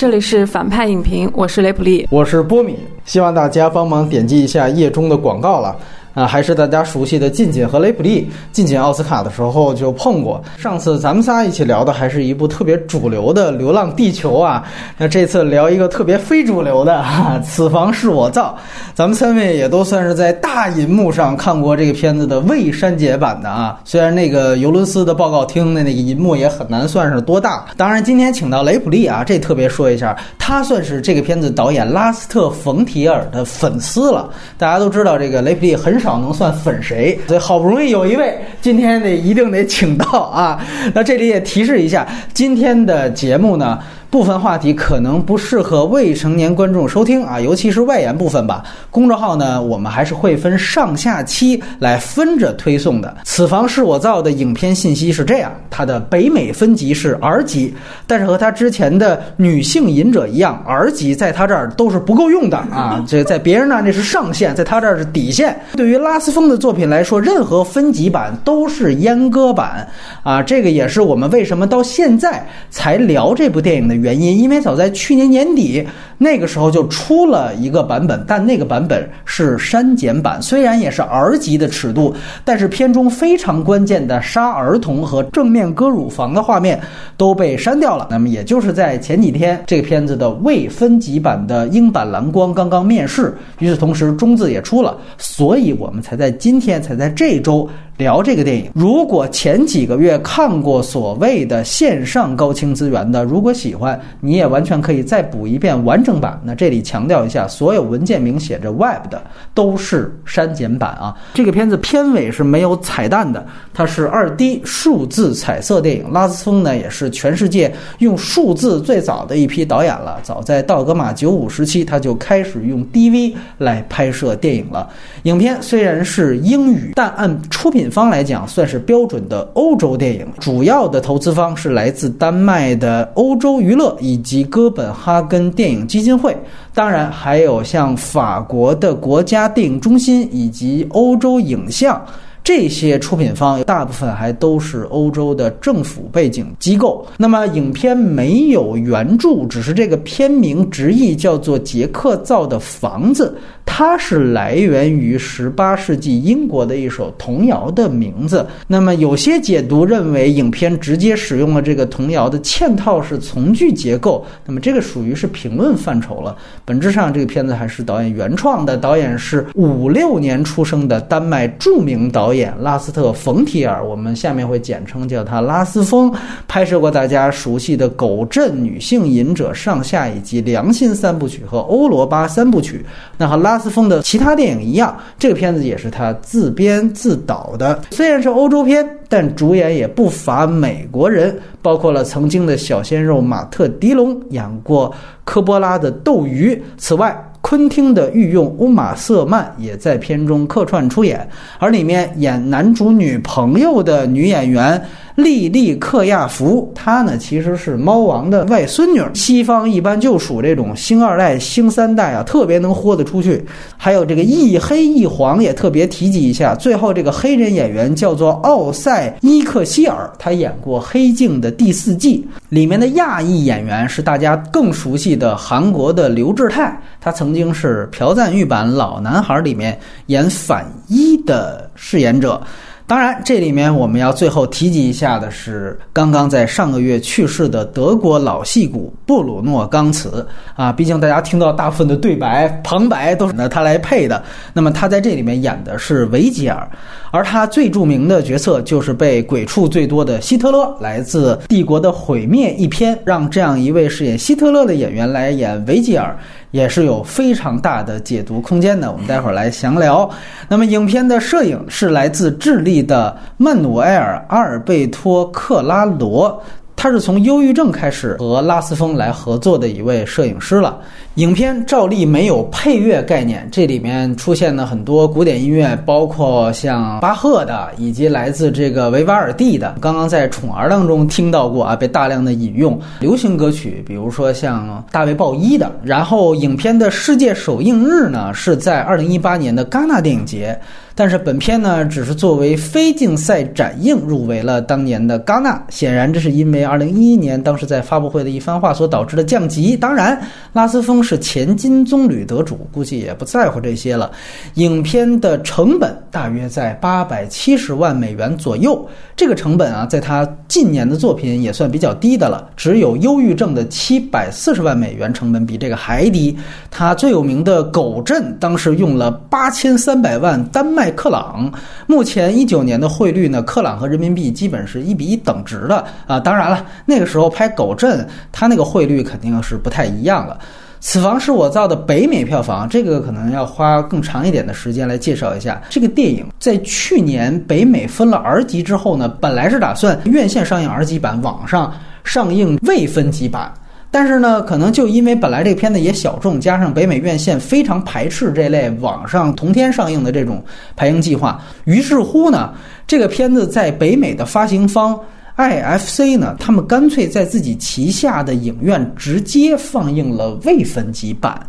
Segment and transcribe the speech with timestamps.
[0.00, 5.76] 这里是反派影评，我是雷普利，我是波米，希望大家帮忙点击一下页中的广告了。
[6.12, 8.28] 啊，还是大家熟悉的近锦和雷普利。
[8.52, 10.42] 近锦奥斯卡的时候就碰过。
[10.56, 14.64] 上次咱们仨一起聊的还是一部特别主流的《流浪地球》啊。
[14.98, 16.94] 那这次聊一个特别非主流的
[17.42, 18.58] 《此房是我造》。
[18.92, 23.78] 咱们三位也都算是在大银幕上看过这个片子的未删减版的啊。
[23.84, 27.66] 虽然那个尤伦斯的报告厅的那个银幕也很难算是多大。
[27.76, 34.28] 当然，今天请到雷普利啊，这特别说一下，他算是这个片子导演拉斯特·冯提尔的粉丝了。
[34.58, 35.99] 大家都知道，这个雷普利很。
[36.00, 40.58] 少能算粉谁，所以好不容易有一位，今天得一定得请到啊。
[40.94, 43.78] 那这里也提示一下，今天的节目呢。
[44.10, 48.64] 部分话题可能不适合未成年观众收听啊，尤其是外延部分吧。
[48.90, 53.18] 公众号呢，我们还是会分上下期来分着推送的。
[53.22, 57.72] 此房是我造的影片信息是这样，它的北美分级是 R 级，
[58.04, 63.00] 但是和它之前的女性隐者一样，R 级在它这儿都是不够用的啊。
[63.06, 65.56] 这在别人那那是上限，在它这儿是底线。
[65.74, 69.86] 对于拉斯风的作品来说，任何分级版都是阉割版
[70.24, 70.42] 啊。
[70.42, 73.99] 这个也是我们为什么到现在才聊这部电影的。
[74.00, 75.86] 原因，因为早在去年年底，
[76.18, 86.80] 那个时候就出了一个版本，但那个版本是删减版，虽然也是 R 级的尺度，但是片中非常关键的杀儿童和正面割乳房的画面
[87.16, 88.06] 都被删掉了。
[88.10, 97.68] 那么，也就是在前几天，这个片子的未分级版的英版蓝光刚刚面世，与此同时中字也出了，所以我们才在今天，才在这周。
[98.00, 106.40] 聊这个电影，如果前几个月看过所谓的线上高清资源的，如果喜欢，你也完全可以再补一遍完整版。
[106.42, 111.14] 那这里强调一下，所有文件名写着 Web 的都是删减版啊。
[111.34, 116.10] 这个片子片尾是没有彩蛋的，它是二 D 数字彩色电影。
[116.10, 120.18] 拉斯风呢，也是全世界用数字最早的一批导演了。
[120.22, 124.88] 早在道格玛九五时期，他就开始用 DV 来拍摄电影了。
[125.24, 127.89] 影片虽然是英语，但按出品。
[127.90, 130.26] 方来讲，算是标准的欧洲电影。
[130.38, 136.36] 主要的投资方是来自丹麦的欧洲娱乐以及哥本哈根电影基金会，
[136.72, 142.00] 当然还有像法国的国家电影中心以及欧洲影像。
[142.50, 147.06] 这些出品方大部分还都是欧洲的政府背景机构。
[147.16, 158.44] 那么，影片没有原著，只是这个片名直译叫做《杰克造的房子》，它是来源于十八世纪英国的一首童谣的名字。
[158.66, 164.26] 那么，有些解读认为影片直接使用了这个童谣的嵌套式从句结构。
[164.44, 166.36] 那么，这个属于是评论范畴了。
[166.64, 168.76] 本质上，这个片子还是导演原创的。
[168.76, 172.34] 导演是五六年出生的丹麦著名导。
[172.34, 176.12] 演演拉斯特·冯提尔，我们下面会简称叫他拉斯风，
[176.48, 182.78] 拍摄过大家熟悉的《狗镇》《女性隐者》上下以及《良心三部曲》和《欧罗巴三部曲》。
[183.16, 187.80] 那和拉斯风的其他电影一样，这个片子也是他自编自导的。
[187.90, 194.92] 虽然是欧洲片，但主演也不乏美国人，包括了曾经的小鲜肉马特·迪龙，演过
[195.24, 196.54] 科波拉的《斗鱼》。
[196.78, 201.28] 此外，昆汀的御用乌玛·瑟曼也在片中客串出演，
[201.58, 204.80] 而里面演男主女朋友的女演员。
[205.16, 209.02] 莉莉克亚福，她呢其实是猫王的外孙女。
[209.12, 213.44] 西方一般就属这种星二代、星三代啊，特别能豁得出去。
[213.76, 216.54] 还有这个一黑一黄也特别提及一下。
[216.54, 222.26] 最后这个黑人演员叫做奥赛伊克希尔，他演过《黑镜》的第四季。
[222.50, 232.42] 里面的亚裔演员是大家更熟悉的韩国的刘志泰，他曾经是朴赞玉版《老男孩》里面演反一的饰演者。
[232.90, 240.72] 当然，这里面我们要最后提及一下的是，刚刚在上个月去世的德国老戏骨布鲁诺·冈茨啊。
[240.72, 244.20] 毕竟大家听到大部分的对白旁白都是拿他来配的。
[244.52, 246.68] 那么他在这里面演的是维吉尔，
[247.12, 256.18] 而他最著名的角色就是被鬼畜最多的希特勒，来自《帝国的毁灭》一篇，让这样一位饰演希特勒的演员来演维吉尔。
[256.50, 260.08] 也是有非常大的解读空间的，我们待会儿来详聊。
[260.48, 266.42] 那么，影片的摄影是来自智利的曼努埃尔·阿尔贝托·克拉罗。
[266.82, 270.78] 他是从忧郁症开始和拉斯风来合作的一位摄影师了。
[271.16, 279.76] 影片照例没有配乐概念，这里面出现了很多古典音乐，包括像巴赫的，以及来自这个维瓦尔第的。
[279.78, 282.80] 刚刚在《宠儿》当中听到过啊，被大量的引用。
[282.98, 285.70] 流行歌曲，比如说像大卫鲍伊的。
[285.84, 290.58] 然后，影片的世界首映日呢是在二零一八年的戛纳电影节。
[290.94, 295.62] 但是本片呢，只是作为非竞赛展映入围了当年的戛纳。
[295.70, 299.76] 显然，这是因为二零一一年当时在发布会的一番话所导致的降级。
[299.76, 300.20] 当然，
[300.52, 304.10] 拉斯风是前金棕榈得主，估计也不在乎这些了。
[304.54, 308.86] 影片的成本大约在八百七十万美元左右，
[309.16, 316.36] 这个成本啊，在他近年的作品也算比较低的了，只有《忧郁症》的七百四十万美元成本比这个还低。
[316.70, 321.52] 他最有名的《狗镇》当时用了八千三百万丹麦卖克朗，
[321.86, 326.18] 目前一九年的汇率呢，克朗和人民币基本是一比一等值的啊。
[326.18, 328.00] 当然了，那个时候拍《狗镇》，
[328.32, 330.38] 它那个汇率肯定是不太一样了。
[330.80, 335.60] 此房是我造的北美票房，这个可能要花更长一点的时间来介绍一下。
[335.68, 341.70] 这个电影在去年北美分了 R 级之后呢，本来是打算院线上映 R 级版，网上
[342.04, 343.52] 上映未分级版。
[343.90, 350.42] 但是呢，可能就因为本来这片子也小众，加上北美院线非常排斥这类网上同天上映的这种
[350.76, 352.54] 排映计划，于是乎呢，
[352.86, 354.98] 这个片子在北美的发行方。
[355.36, 361.40] IFC 呢，他们干脆在自己旗下的影院直接放映了未分级版，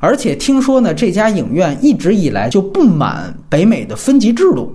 [0.00, 4.70] 而且听说呢，这家影院一直以来就不满北美的分级制度，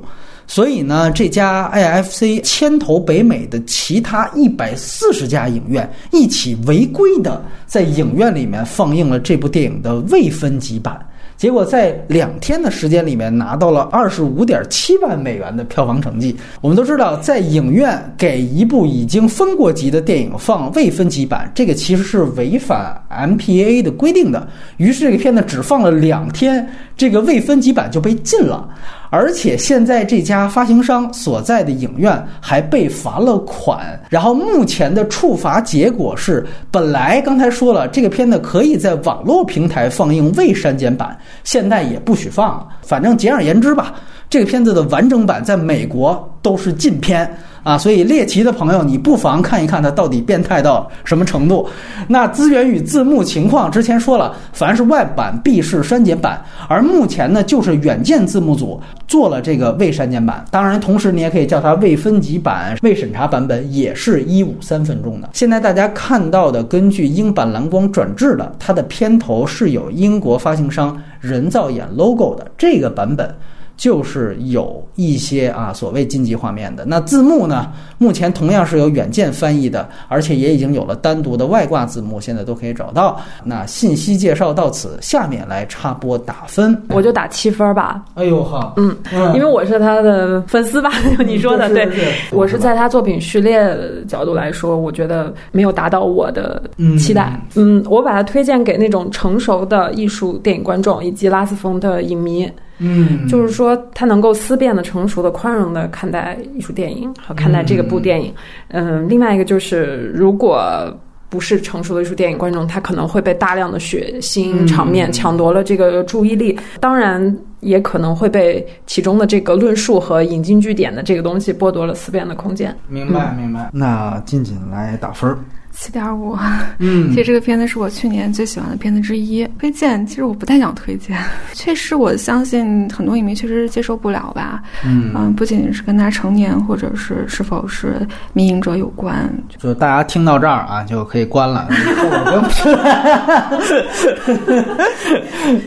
[0.48, 10.98] 所以呢，这家 IFC 牵头北美的其他一百四十家影院一起违规的在影院里面放映了这部电影的未分级版。
[11.36, 16.36] 结果在两天的时间里面拿到了二十五点七万美元的票房成绩。
[16.62, 24.48] 我们都知道，在影院给一部已经分过级的电影放未分级版，这个其实是违反 MPAA 的规定的。
[24.78, 28.68] 于是这个片子只放了两天，这个未分级版就被禁了。
[29.10, 42.68] 而且现在这家发行商所在的影院还被罚了款，然后目前的处罚结果是，本来刚才说了这个片子可以在网络平台放映未删减版，现在也不许放了。
[42.82, 43.94] 反正简而言之吧，
[44.30, 47.30] 这个片子的完整版在美国都是禁片。
[47.68, 51.68] 啊，所以猎奇的朋友，你不妨看一看它到底变态到什么程度。
[52.08, 60.46] 那资源与字幕情况，之前说了，凡是外版必是删减版，而目前呢，就是远见字幕组做了这个未删减版。
[60.50, 65.32] 当然，同时你也可以叫它未分级版、未审查版本，也是一五三分钟的。
[65.34, 73.30] 现在大家看到的，根据英版蓝光转制的，它的片头是有英国发行商人造眼 logo 的这个版本。
[73.78, 83.22] 就是有一些啊所谓禁忌画面的那字幕呢，目前同样是由远见翻译的，而且也已经有了单独的外挂字幕，现在都可以找到。
[83.44, 88.04] 那信息介绍到此，下面来插播打分，我就打七分吧。
[88.16, 88.98] 哎呦哈，嗯，
[89.36, 90.90] 因为我是他的粉丝吧，
[91.24, 91.88] 你说的对，
[92.32, 93.78] 我是在他作品序列
[94.08, 96.62] 角度来说，我觉得没有达到我的
[96.98, 97.40] 期待。
[97.56, 102.52] 嗯，我把它推荐给那种成熟的艺术电影观众以及拉斯冯的影迷。
[102.80, 108.34] 嗯，就是说他能够思辨的、成熟的、宽容的看待艺术电影和看待这个部电影。
[108.70, 110.96] 嗯，另外一个就是，如果
[111.30, 122.74] 不是成熟的艺术电影观众，他可能会被大量的血腥场面抢夺了这个注意力，当然也可能会被其中的这个论述和引经据典的这个东西剥夺了思辨的空间。
[122.88, 123.70] 明白，明白。
[123.74, 125.36] 那静静来打分。
[125.80, 126.36] 七点五，
[126.80, 129.48] 嗯， 其实这个片子是我去年最喜欢的片子之一。
[129.60, 131.16] 推荐，其实我不太想推荐，
[131.54, 134.64] 确实我相信很多影迷确实接受不了吧。
[134.84, 137.96] 嗯嗯，不仅仅是跟他成年或者是是否是
[138.34, 139.32] 迷影者有关。
[139.58, 141.68] 就大家听到这儿啊，就可以关了。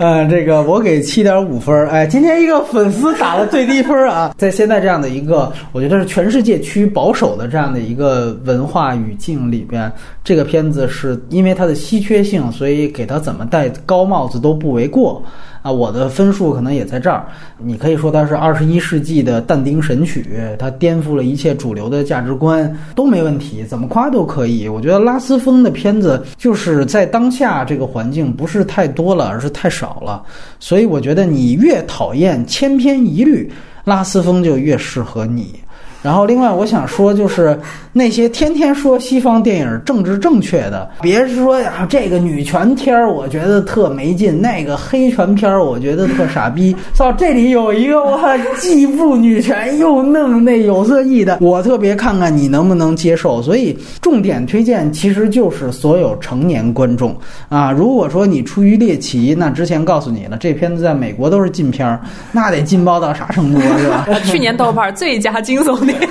[0.00, 1.88] 呃，这个我给七点五分。
[1.88, 9.90] 哎，今天一个粉丝打了最低分啊，在现在这样的一个，我觉得是全世界趋于保守的这样的一个文化语境里边。
[10.23, 15.23] 这个片子是因为它的稀缺性，所以给它怎么戴高帽子都不为过
[15.62, 15.73] 啊！
[15.73, 17.26] 我的分数可能也在这儿。
[17.59, 20.26] 你可以说它是二十一世纪的但丁神曲，
[20.59, 24.69] 它颠覆了一切主流的价值观，都没问题，怎么夸都可以。
[24.69, 30.23] 我觉得拉斯风的片子就是在当下这个环境不是太多了，而是太少了。
[30.59, 33.50] 所以我觉得你越讨厌千篇一律，
[33.85, 35.54] 拉斯风就越适合你。
[36.02, 37.59] 然后，另外我想说，就是
[37.92, 46.75] 那些天天说西方电影政治正确的，别说呀，这个女权片儿我觉得特没劲，那个黑权片儿我觉得特傻逼。
[46.95, 48.19] 操，这里有一个我
[48.59, 53.42] 既不女权又弄那有色艺的，我特别看看你能不能接受。
[53.42, 57.14] 所以，重点推荐其实就是所有成年观众
[57.50, 57.71] 啊。
[57.71, 62.00] 如果说你出于猎奇，那之前告诉你了，这片子在美国都是禁片儿，
[62.33, 64.21] 那得劲爆到啥程度啊，是吧？
[64.25, 65.89] 去年豆瓣最佳惊悚。
[65.92, 66.06] 你。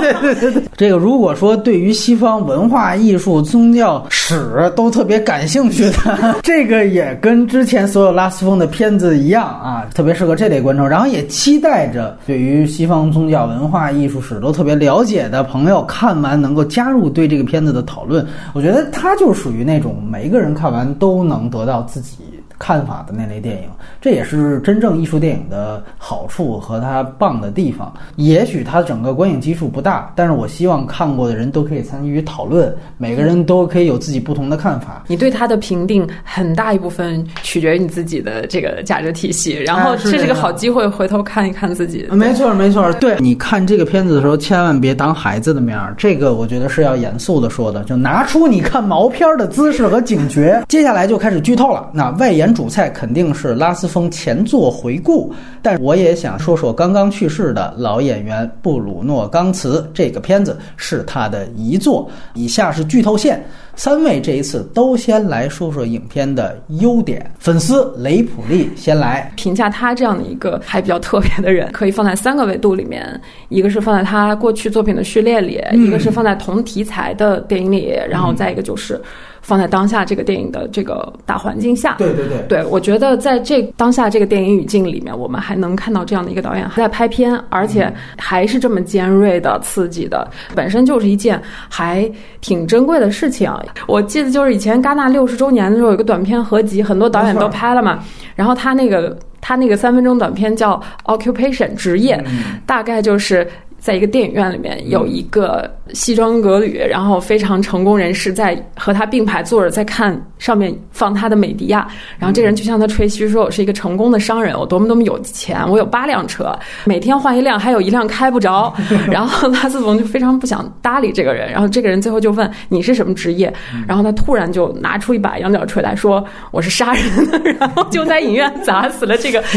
[0.00, 10.88] 对对对对，这个如果说对于西方文化艺术、宗教史都特别感兴趣的，这个也跟之前所有拉斯风的片子一样啊，特别适合这类观众。
[10.88, 18.26] 然后也期待着对于西方宗教、文化艺术史都特别了解的朋友看完能够加入对这个片子的讨论。
[18.54, 22.18] 我觉得它就属于那种每一个人看完都能得到自己。
[22.58, 23.68] 看法的那类电影，
[24.00, 27.92] 这也是真正艺术电影的好处和它棒的地方。
[28.16, 35.04] 也许它整个观影基数不大，但是我希望看过的人都可以参与讨论，每个人都可以有自己不同的看法。
[35.06, 42.08] 你对它的评定很大一部分取决于你自己的这个价值体系，然后这是个好机会，回头看一看自己。
[42.10, 42.92] 没错，没错。
[42.94, 50.60] 对，你看这个片子的时候，千万别当孩子的面儿，这个我觉得是要严肃的说的，就拿出你看毛片的姿势和警觉。
[50.68, 52.47] 接下来就开始剧透了，那外延。
[52.54, 59.88] 主菜肯定是拉斯风前作回顾，但我也想说说刚刚去世的老演员布鲁诺·冈茨。
[59.94, 62.10] 这个片子是他的遗作。
[62.34, 67.30] 以下是剧透线，三位这一次都先来说说影片的优点。
[67.38, 79.00] 粉丝雷普利先来评价他这样的一个还比较特别的人，可以放在三个维度里面：一个是放在他过去作品的序列里，一个是放在同题材的电影里，然后再一个就是。
[79.48, 92.06] 放在当下这个电影的这个大环境下，对对对，对我觉得在这当下这个电影语境里面，我们还能看到这样的一个导演还在拍片，而且还是这么尖锐的、刺激的，本身就是一件还
[92.42, 93.50] 挺珍贵的事情。
[93.86, 98.04] 我记得就是以前戛纳六十周年的时候，有个短片合集，很多导演都拍了嘛。
[98.34, 100.78] 然后他那个他那个三分钟短片叫
[101.18, 102.22] 《Occupation》职业，
[102.66, 103.48] 大概就是。
[103.78, 111.86] 在一个电影院里面，有一个西装革履，然后非常成功人士在和他并排坐着，在看上面放他的美迪亚。
[112.18, 118.74] 然后这个人就向他吹嘘说：“我是一个成功的商人，我多么多么有钱，我有八辆车，每天换一辆，还有一辆开不着。
[119.10, 121.48] ”然后拉斯冯就非常不想搭理这个人。
[121.50, 123.52] 然后这个人最后就问：“你是什么职业？”
[123.86, 127.04] 然后他突然就拿出一把羊角锤来说：“我是杀人。”
[127.60, 129.42] 然后就在影院砸死了这个。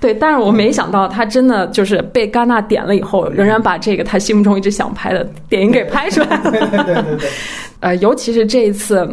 [0.00, 2.00] 对，但是我没想到他真的就是。
[2.12, 6.50] 被戛纳点了以后，仍然把这个他心目中一直想拍的电影给拍出来了。
[6.50, 7.30] 对对对对。
[7.80, 9.08] 呃，尤其是这一次，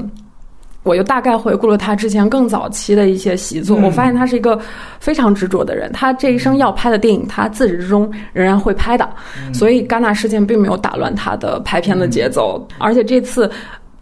[0.83, 4.59] 我又大概回顾了他之前更早期的一些习作，我发现他是一个
[4.99, 5.91] 非常执着的人。
[5.91, 9.09] 他这一生要拍的电影，他自始至终仍然会拍的。
[9.53, 12.63] 所以戛纳事件并没有打乱他的拍片的节奏。
[12.77, 13.49] 而且这次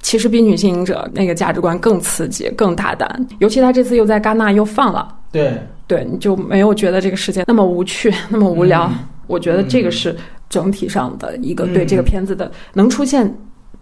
[0.02, 3.28] 其实比《女性影者》那个价值观更刺激、更大胆。
[3.40, 5.16] 尤其他这次又在戛纳又放了。
[5.32, 5.58] 对。
[5.88, 8.92] 对，你就没有觉得这个世界那么无趣、 那么无聊？
[9.26, 10.16] 我觉得这个是
[10.50, 13.34] 整体上的一个对这个片子的能出现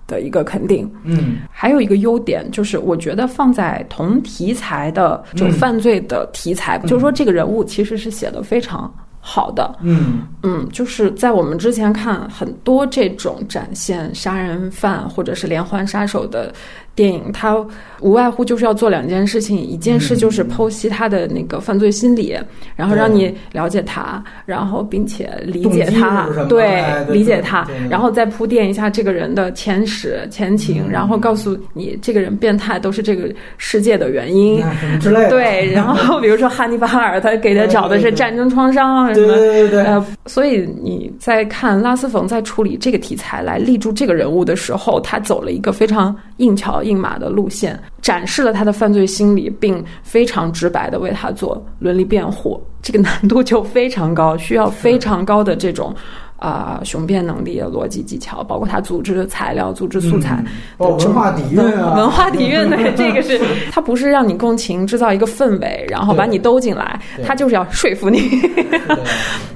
[0.06, 0.90] 的一个肯定。
[1.04, 9.76] 嗯，还有一个优点就是，我觉得放在同题材的就犯罪的题材，就是说这个人物其实是写的非常好的。
[9.82, 16.54] 嗯嗯，就是在我们之前看很多这种展现杀人犯或者是连环杀手的。
[16.96, 17.56] 电影它
[18.00, 22.38] 无外乎就是要做两件事情，一件事就是剖析他的那个犯罪心理，
[22.76, 34.64] 然后让你了解他，然后并且理解他，对，理解他，然后再铺垫一下这个人的前史前情，然后告诉你这个人变态都是这个世界的原因
[35.02, 35.30] 之类的。
[35.30, 39.84] 对，然后比如说汉尼拔尔，他给他找的是战争创伤啊什么，对对对。
[39.84, 46.84] 呃，所以你在看拉斯冯在处理这个题材来立住这个人物的时候，他走了一个非常硬桥。
[46.86, 55.94] 硬马的路线，展示了他的犯罪心理，并非常直白的为他做伦理辩护，这个难度就非常高，需要非常高的这种
[56.38, 60.44] 啊雄辩能力、逻辑技巧，包括他组织的材料、组织素材，
[60.78, 63.40] 文化底蕴啊，文化底蕴对，这个是
[63.72, 68.20] 他不是让你共情，制造一个氛围，然后把你兜进来，他就是要说服你，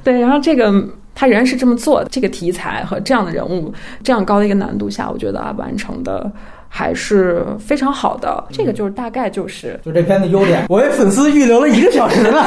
[0.04, 0.74] 对， 然后这个
[1.14, 3.72] 他仍然是这么做的，这个题材和这样的人物，
[4.02, 6.32] 这样高的一个难度下，我觉得啊，完成的。
[6.72, 10.66] 还是非常好的，这个就是大概就是就这片的优点。
[10.70, 12.44] 我为粉丝预留了一个小时呢，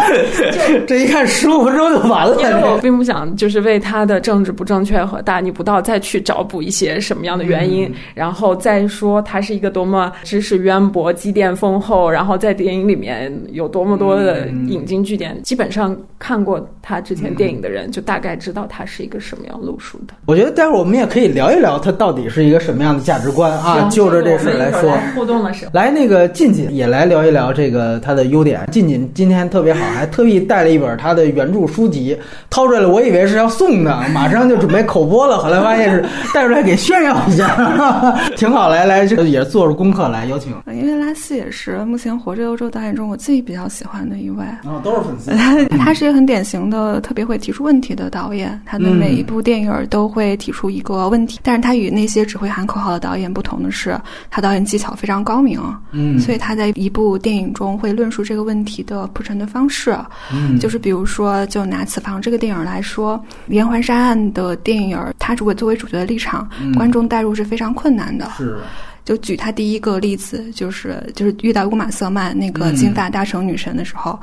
[0.86, 2.36] 这一看十五分钟就完了。
[2.36, 15.42] 因为我并不想就是为他的政治不正确和大逆不道再去找补一些什么样的原因，然后再说他是一个多么知识渊博、积淀丰厚，然后在电影里面有多么多的引经据典。
[15.42, 20.14] 基本上看过他之前电影的人，就大概知道他是一个什么样路数的。
[20.26, 23.45] 我觉得待会儿我们也可以聊一聊他到底是一个什么样的价值观。
[23.48, 24.96] 观啊，就着这事来说。
[25.14, 28.68] 互动的时候，来那个静静也来聊一聊这个他的优点。
[28.70, 32.16] 静静今天特别好，还特意带了一本他的原著书籍，
[32.50, 37.48] 掏出来了，我以为是要送的，马上就准备口播了，后来发现是带出来给炫耀一下，
[38.36, 38.66] 挺好。
[38.68, 40.52] 来来，这也做着功课来邀请。
[40.72, 45.76] 因为拉西也是目前活着欧洲导演中我自己比较喜欢的一位，啊，都是粉丝。
[45.76, 54.00] 他是一个很典型的特别会提出问题的导演，他的每一部电影都会提出一个问题，但是他与那些只会喊口号的导演不同的是，
[54.30, 55.60] 他导演技巧非常高明，
[55.92, 59.94] 嗯，所以他在一部电影中会论述这个问题的铺陈的方式，
[60.32, 68.56] 嗯，就是比如说，就拿《此房》这个电影来说，连环杀案的电影，他如果作为主角的立场，观众代入是非常困难的，是。
[69.04, 74.18] 就举他第一个例子，就是就是遇到乌玛瑟曼那个金发大城女神的时候，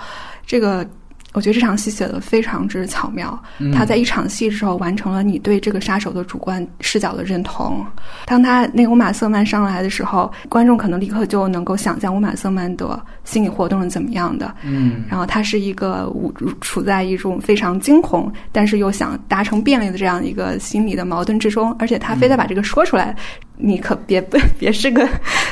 [0.47, 0.83] 这个。
[1.33, 3.37] 我觉得这场戏写的非常之巧妙，
[3.73, 7.85] 他在一场戏的时候完成了你对这个杀手的主观视角的认同。
[8.25, 14.53] 当他那个乌玛瑟曼上来的时候，观众可能立刻就能够想象乌玛瑟曼的心理活动是怎么样的。
[14.63, 16.13] 嗯，然后他是一个
[16.61, 23.15] 处在一种非常惊恐，但是又想达成便利的这样一个心理的矛盾之中，而且他非得把这个说出来。
[23.55, 24.19] 你可别
[24.57, 25.07] 别是个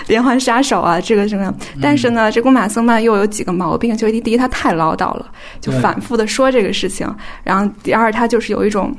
[0.08, 1.00] 连环杀手啊！
[1.00, 1.54] 这个什么？
[1.80, 7.08] 但是呢，这宫马瑟曼又有几个毛病，就是第一，他太唠叨了，就反复的说这个事情；
[7.44, 8.92] 然后第二，他就是有一种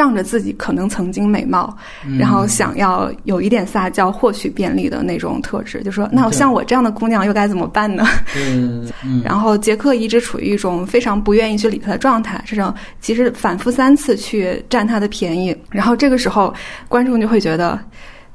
[0.00, 1.76] 仗着自己可能曾经美貌，
[2.18, 5.82] 然后想要有一点撒娇获取便利的那种特质。
[5.82, 8.06] 就说，那像我这样的姑娘又该怎么办呢？
[8.34, 8.90] 嗯，
[9.22, 16.54] 然后杰克一直处于一种非常不愿意去理他的状态，这种其实反复三次去占他的便宜，然后这个时候
[16.88, 17.78] 观众就会觉得。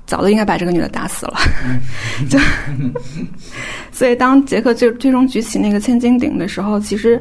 [0.07, 1.33] 早都应该把这个女的打死了，
[2.29, 2.37] 就
[3.91, 7.19] 所以当杰克最最终举起那个千斤顶的时候，其实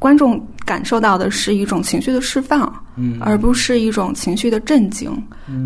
[0.00, 2.72] 观众感受到的是一种情绪的释放，
[3.20, 5.12] 而不是一种情绪的震惊。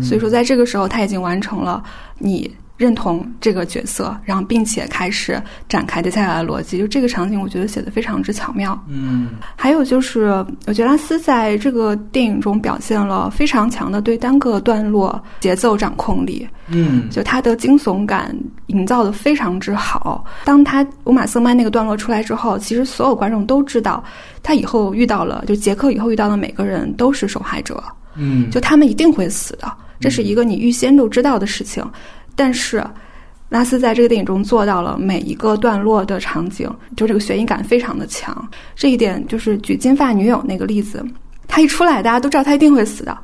[0.03, 1.83] 所以说，在这个时候，他已经完成了
[2.19, 2.53] 你。
[2.77, 8.77] 认同这个角色，然后并且开始展开接下来的逻辑，就这个场景，我觉得写的非常之巧妙。
[8.87, 16.47] 嗯，还有就是，我觉得拉斯在这个电影中表现了非常强的对单个段落节奏掌控力。
[16.67, 18.35] 嗯，就他的惊悚感
[18.67, 20.25] 营造的非常之好。
[20.43, 24.03] 当他乌马瑟曼那个段落出来之后，其实所有观众都知道，
[24.41, 27.81] 他以后遇到了，就杰克以后遇到的每个人都是受害者。
[28.15, 31.85] 嗯，就他们一定会死的，这是一个你预先都知道的事情。
[32.35, 32.83] 但是，
[33.49, 38.45] 拉斯在这个电影中做到了每一个段落的场景，就这个悬疑感非常的强。
[38.75, 41.05] 这一点就是举金发女友那个例子，
[41.47, 43.17] 他一出来，大家都知道他一定会死的。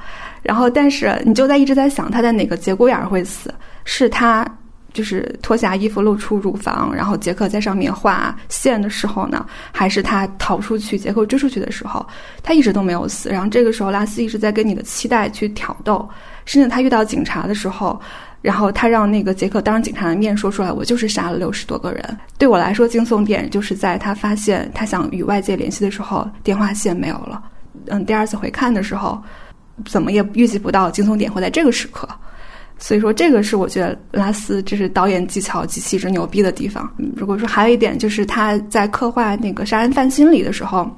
[0.43, 3.53] 然后，但是你就在一直在想他在哪个节骨眼儿会死？
[3.83, 4.47] 是他
[4.93, 12.05] 就是脱下衣服露出乳房，然后杰克在上面画线的时候呢，还是他逃出去，杰克追出去的时候？
[12.43, 13.27] 他一直都没有死。
[13.29, 16.07] 然后这个时候，拉斯一直在跟你的期待去挑逗，
[16.45, 17.99] 甚至他遇到警察的时候。
[18.41, 27.41] 然后他让那个杰克当着警察的面说出来：“我就是杀了六十多个人。”对我来说，惊悚点就是在他发现他想与外界联系的时候，电话线没有了。
[27.87, 29.21] 嗯，第二次回看的时候，
[29.85, 32.09] 怎么也预计不到惊悚点会在这个时刻。
[32.79, 36.91] 所以说，这个是我觉得拉斯这是导演技巧极其之牛逼的地方。
[37.15, 40.89] 如果说还有一点，就是他在刻画那个杀人犯心理的时候。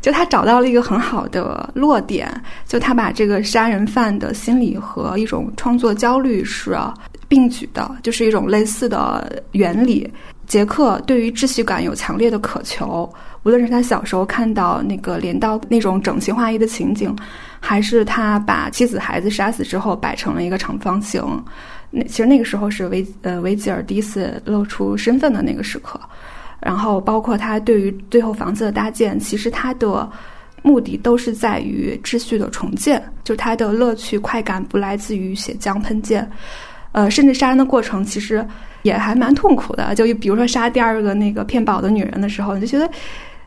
[0.00, 2.28] 就他找到了一个很好的落点，
[2.66, 6.76] 就他把这个杀人犯的心理和一种创作焦虑是
[7.28, 10.10] 并举的，就是一种类似的原理。
[10.46, 13.10] 杰克对于秩序感有强烈的渴求，
[13.42, 17.16] 无论是他小时候看到那个镰刀那种整齐划一的情景，
[17.58, 21.22] 还是他把妻子孩子杀死之后摆成了一个长方形，
[21.90, 25.98] 那其实那个时候是维呃维吉尔第一次露出身份的那个时刻。
[26.62, 30.10] 然后包括他对于最后房子的搭建，其实他的
[30.62, 36.26] 目的都是在于秩序的重建，就他的乐趣快感不来自于血浆喷溅，
[36.92, 38.46] 呃，甚至杀人的过程其实
[38.82, 39.94] 也还蛮痛苦的。
[39.94, 42.90] 就比如说杀第二个那个骗保的女人的时候，你就觉得。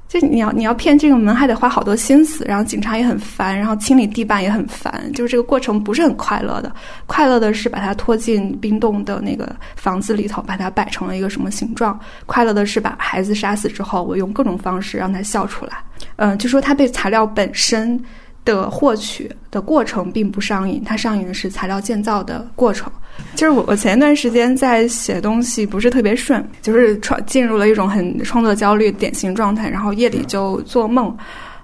[0.08, 6.72] 就你要你要骗这个门还得花好多心思，然后警察也很烦，然后清理地板也很烦，就是这个过程不是很快乐的。
[7.06, 12.00] 快乐的是把它拖进冰冻的那个房子里头，把它摆成了一个什么形状。
[12.26, 15.74] 快乐的是把孩子杀死之后，我用各种方式让他笑出来。
[16.18, 18.00] 嗯，就说他对材料本身
[18.46, 22.92] 的获取的过程并不上瘾，他上瘾的是材料建造的过程。
[23.36, 31.16] 就是我，我前一段时间在写东西，不是特别顺，就是创进入了一种很创作焦虑典型状态，然后夜里就做梦，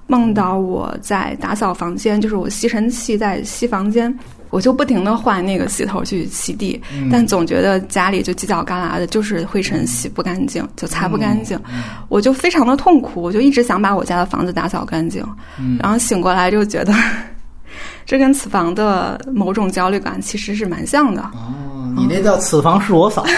[0.08, 4.14] 梦到我在打扫房间，就是我吸尘器在吸房间，
[4.50, 11.58] 我就不停的换那个洗头去洗地，但总觉得家里就犄角旮旯的，就是灰尘洗不干净，就擦不干净，
[12.10, 15.26] 我就非常的痛苦，我就一直想把我家的房子打扫干净，
[15.80, 16.94] 然后醒过来就觉得。
[18.06, 21.22] 这跟此房的某种焦虑感其实是蛮像的。
[21.34, 23.26] 哦，你那叫此房是我嫂。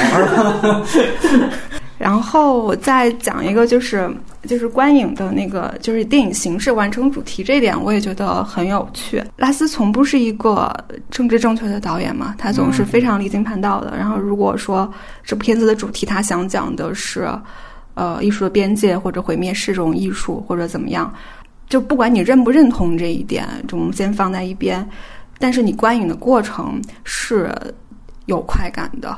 [1.99, 4.13] 然后我再讲一个，就是
[4.45, 9.23] 就是观影的那个，就是电影形式完成主题这一点，我也觉得很有趣。
[9.37, 10.69] 拉斯从不是一个
[11.09, 13.95] 政治正确的导演嘛，他总是非常离经叛道的。
[13.95, 14.91] 然后如果说
[15.23, 17.29] 这部片子的主题他想讲的是，
[17.93, 21.13] 呃，艺术的边界或者毁灭是种艺术或者怎么样，
[21.69, 24.87] 就不管你认不认同这一点，就我们先放在一边。
[25.39, 27.53] 但是你观影的过程是
[28.27, 29.17] 有快感的。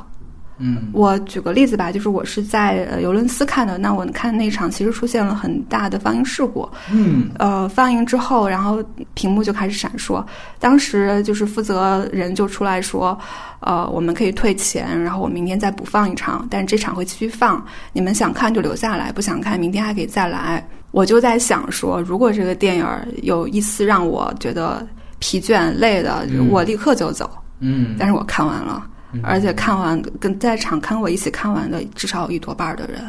[0.58, 6.66] 嗯，我举个例子吧，就是我是在呃尤伦斯看的，那我看那场其实出现了很大的放映事故。
[6.90, 8.82] 嗯，呃，放映之后，然后
[9.12, 10.24] 屏幕就开始闪烁，
[10.58, 13.16] 当时就是负责人就出来说，
[13.60, 20.66] 呃，我们可以退钱，然后我明天再补放一场，但是这场会继续放，你们想看就留下来，不想看明天还可以再来。
[20.96, 22.86] 我就在想说，如果这个电影
[23.22, 27.30] 有一丝让我觉得疲倦累的，我立刻就走。
[27.60, 28.88] 嗯，但是我看完了。
[29.22, 33.02] 而且看完跟在场跟我一起看完的至少有一多半的人，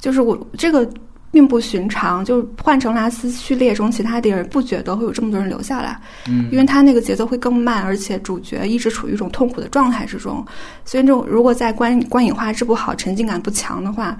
[0.00, 0.88] 就是我这个
[1.32, 2.24] 并不寻常。
[2.24, 10.34] 就换成拉斯序列中其他电影，不觉得会有这么多人留下来，嗯，因为他那个节奏会更慢，而且主角一直处于一种痛苦的状态之中。
[10.84, 14.16] 所以这种如果在观观影画质不好、沉浸感不强的话，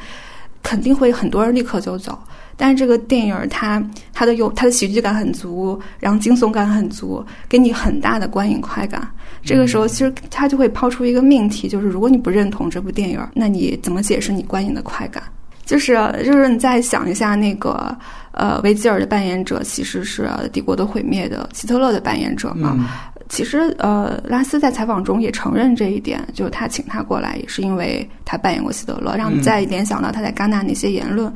[0.64, 2.21] 肯定会很多人立刻就走。
[2.62, 9.05] 但是这个电影它它的有它的喜剧感很足，然后惊悚感很足，给你很大的观影快感。
[9.42, 15.20] 这个时候，其实他就会抛出一个命题，就是如果你不认同这部电影，那你怎么解释你观影的快感？
[15.66, 15.94] 就是
[16.25, 17.96] 就是你再想一下，那个
[18.31, 22.88] 呃，维吉尔的扮演者其实是帝国的毁灭的希特勒的扮演者嘛？
[23.29, 31.33] 其实呃，拉斯在采访中也承认这一点，就是他请他过来也是因为他扮演过希特勒，让你再联想到他在戛纳那些言论，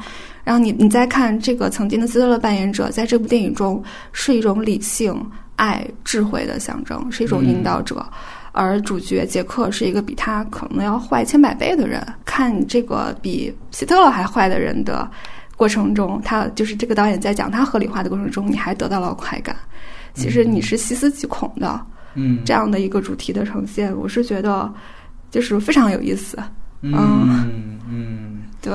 [0.46, 3.82] 然后你你再看这个曾经的希特勒扮演者，在这部电影中
[4.12, 5.14] 是一种理性。
[5.56, 8.06] 爱智慧的象征是一种引导者，
[8.52, 12.06] 而主角杰克是一个比他可能要坏千百倍的人。
[12.26, 15.10] 看这个比希特勒还坏的人的
[15.56, 19.56] 过程中，他就是这个导演在讲他合理化的过程中，你还得到了快感。
[20.12, 21.80] 其实你是细思极恐的，
[22.12, 24.70] 嗯，这样的一个主题的呈现，我是觉得
[25.30, 26.36] 就是非常有意思。
[26.82, 28.74] 嗯嗯，对。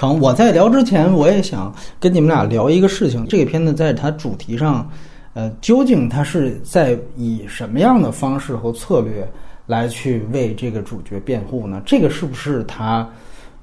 [0.00, 3.26] 成，我在聊之前，我也想跟你们俩聊一个事情。
[3.28, 4.90] 这个片子在它主题上。
[5.34, 9.30] 呃，究竟它是在以什么样的方式和策略
[9.66, 11.80] 来去为这个主角辩护呢？
[11.86, 13.08] 这个是不是它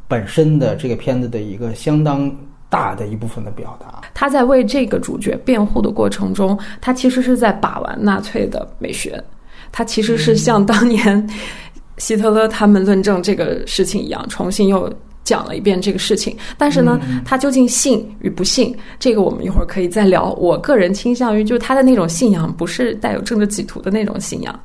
[0.08, 2.32] 本身的这个片子的一个相当
[2.70, 4.02] 大的一部分的表达？
[4.14, 9.22] 他在为这个主角辩护的过程中，他其实是在把玩纳粹的美学，
[9.72, 11.30] 他其实是像当年
[11.98, 14.90] 希特勒他们论证这个事情一样，重新又。
[15.28, 20.32] 讲了一遍这个事情，但是呢，他究竟信与不信，这个我们一会儿可以再聊。
[20.40, 24.58] 我个人倾向于，就是他的那种信仰不是带有政治企图的那种信仰，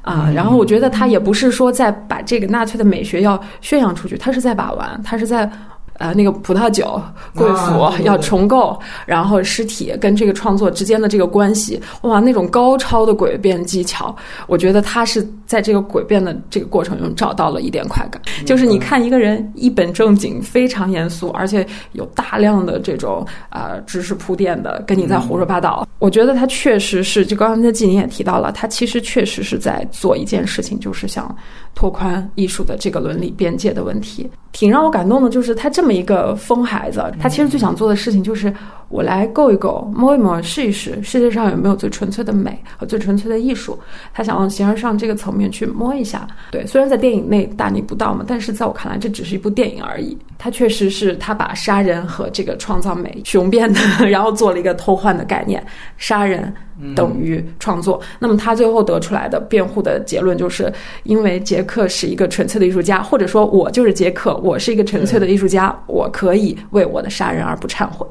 [0.00, 5.50] 啊，然后我觉得他也不是说在把这个纳粹的美学要宣扬出去，他是在把玩，他是在。
[5.98, 7.00] 呃，那个葡萄酒
[7.34, 14.14] 贵妇要重构，然后尸体跟这个创作之间的这个关系，哇，那种高超的诡辩技巧，
[14.46, 18.20] 我觉得他是在这个诡辩的这个过程中找到了一点快感。
[18.44, 25.86] 就是你看一个人一本正经、非常严肃，而且有大量的这种呃知识铺垫的，跟你在胡说八道。
[25.98, 31.34] 我觉得他确实是，就刚才季宁也提到了，他其实确实是在做一件事情，就是想
[31.74, 34.28] 拓宽艺术的这个伦理边界的问题。
[34.52, 38.52] 挺让我感动的，就是他这么这么一个疯孩子，他其实最想做的事情就是
[38.88, 43.78] 我来够一够，摸一摸，试一试，世界上有没有最纯粹的美和最纯粹的艺术。
[44.14, 46.26] 他想往形而上这个层面去摸一下。
[46.50, 50.16] 对，虽然在电影内大逆不道嘛，但是在我看来，这只是一部电影而已。
[50.38, 55.64] 他确实是他把杀人和这个创造美雄辩的，然后做了一个偷换的概念，
[55.96, 56.52] 杀人。
[56.94, 57.98] 等于创作。
[58.18, 60.70] 那么他最后得出来的辩护的结论，就是
[61.04, 68.06] 因为杰克是一个纯粹的艺术家，或者说我就是杰克，我是一个纯粹的艺术家，我可以为我的杀人而不忏悔。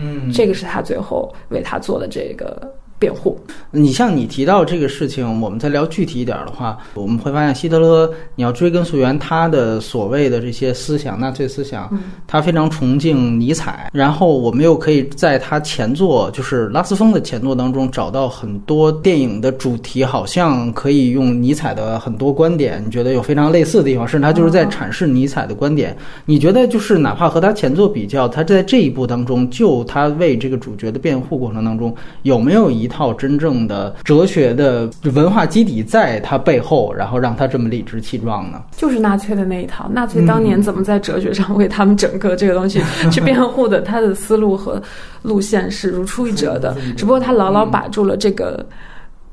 [0.00, 2.75] 嗯，这个是他最后为他做的这个。
[2.98, 3.38] 辩护，
[3.70, 11.90] 你像你提到这个事情，我们再聊具体一点的话，我们会发现希特勒，你要追根溯源，他的所谓的这些思想，纳粹思想，
[12.26, 25.94] 他非常崇敬尼采，然后我们又可以在他前作，就是拉斯风的前作当中找到很多电影的主题，好像可以用尼采的很多观点，你觉得有非常类似的地方，甚至他就是在阐释尼采的观点。
[26.24, 32.85] 你觉得就是哪怕和他前作比较，他在这一部当中，就他为这个主角的辩护过程当中，有没有一？
[32.86, 38.62] 一套真正的哲学的文化基底在他背后，然后让他这么理直气壮呢？
[38.76, 39.90] 就是纳粹的那一套。
[39.92, 43.80] 纳粹当年怎么在哲学上为他们整个这个东西去辩护的？
[43.80, 44.80] 他的思路和
[45.22, 46.76] 路线是如出一辙的。
[46.96, 48.64] 只不过他牢牢把住了这个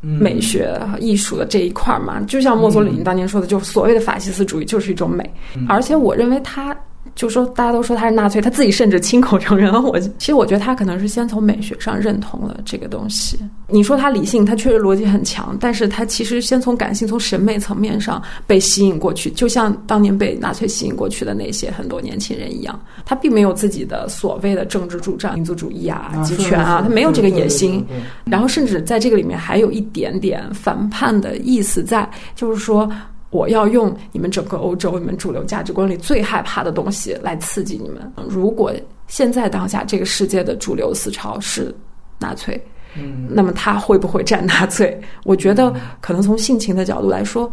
[0.01, 2.19] 美学、艺术的这一块嘛。
[2.21, 5.31] 就像墨索里尼当年说的，就所谓的法西斯主义就是一种美，
[5.69, 6.75] 而且我认为他。
[7.15, 9.79] 就说大家都说他是纳粹，他自己甚至亲口承认了。
[9.79, 13.37] 我其实我觉得他可能是先从美学上认同了这个东西。
[13.67, 22.79] 你说他理性，他确实逻辑很强，但是他其实先从感性、从审美层面上被吸引过去，就像当年被纳粹吸引过去的那些很多年轻人一样。
[23.05, 27.85] 他并没有自己的所谓的政治主张、民族主义啊、集权啊，他没有这个野心。
[28.25, 32.89] 然后甚至在这个里面还有一点点反叛的意思在，就是说。
[33.33, 38.09] 我要用你们整个欧洲、你们主流价值观里最害怕的东西来刺激你们。
[38.29, 38.71] 如果
[39.07, 41.73] 现在当下这个世界的主流思潮是
[42.19, 42.63] 纳粹，
[42.95, 44.97] 嗯，那么他会不会站纳粹？
[45.25, 47.51] 我觉得可能从性情的角度来说。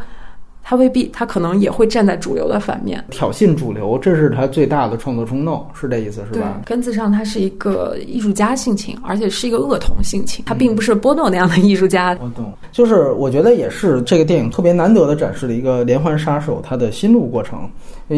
[0.63, 6.61] 他未必，他可能也会站在主流的反面，挑衅主流，这是他最大的创作冲动，是这意思，是吧？
[6.65, 12.17] 根子上，他是一个艺术家性情，而且是一个恶童性情，他并不是波诺那样的艺术家。
[12.21, 17.69] 我懂，就是我觉得也是这个电影特别难得的展示了一个连环杀手他的心路过程，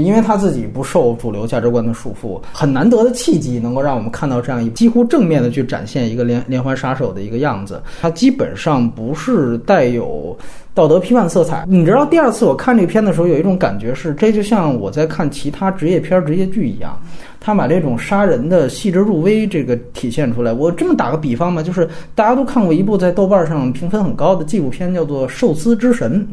[0.00, 10.37] 因为他自己不受主流价值观的束缚，很难得的契机，能够让我们看到这样一几乎正面的去展现一个连连环杀手的一个样子，他基本上不是带有。
[10.74, 16.98] 道德批判色彩，你知道，第二次我看这片的时候，有一种感觉是，这就像我在看其他职业片、职业剧一样，
[17.44, 20.52] 他把这种杀人的细致入微这个体现出来。
[20.52, 26.24] 我这么打个比方吧，就是大家都看过一部在豆瓣上评分很高的纪录片，叫做《寿司之神》。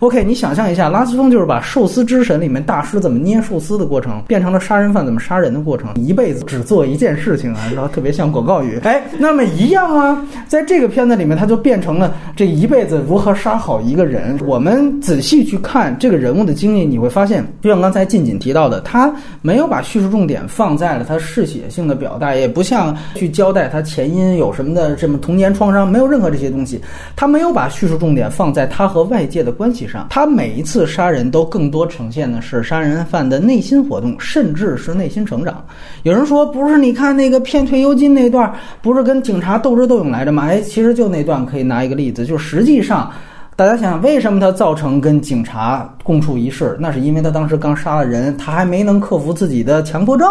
[0.00, 8.78] OK，你想象一下，拉斯风就是把《寿司之神》里面大师怎么捏寿司的过程，变成了杀人犯怎么杀人的过程，一辈子只做一件事情啊，然后特别像广告语。
[8.82, 14.38] 哎，那么一样啊，在这个片子里面，他就变成了这一辈子如何杀好一个人。
[14.44, 26.80] 我们仔细去看这个人物的经历，你会发现，就像刚才近锦提到的，他没有把叙述重点放在了他嗜血性的表达，也不像去交代他前因有什么的什么童年创伤，没有任何这些东西。
[27.14, 29.86] 他没有把叙述重点放在他和外界的关系。
[29.86, 35.62] 上，他每一次杀人都更多呈现的是杀人犯的内心活动，甚至是内心成长。
[36.04, 40.44] 有人说不是，你看那个骗退休金那段，不是跟警察斗智斗勇来着吗？
[40.46, 43.12] 哎，其实就那段可以拿一个例子，就实际上。
[43.56, 46.76] 大家想想，为什么他造成跟警察共处一室？
[46.78, 50.28] 那是因为他当时刚杀了人，他还没能克服自己的强迫症，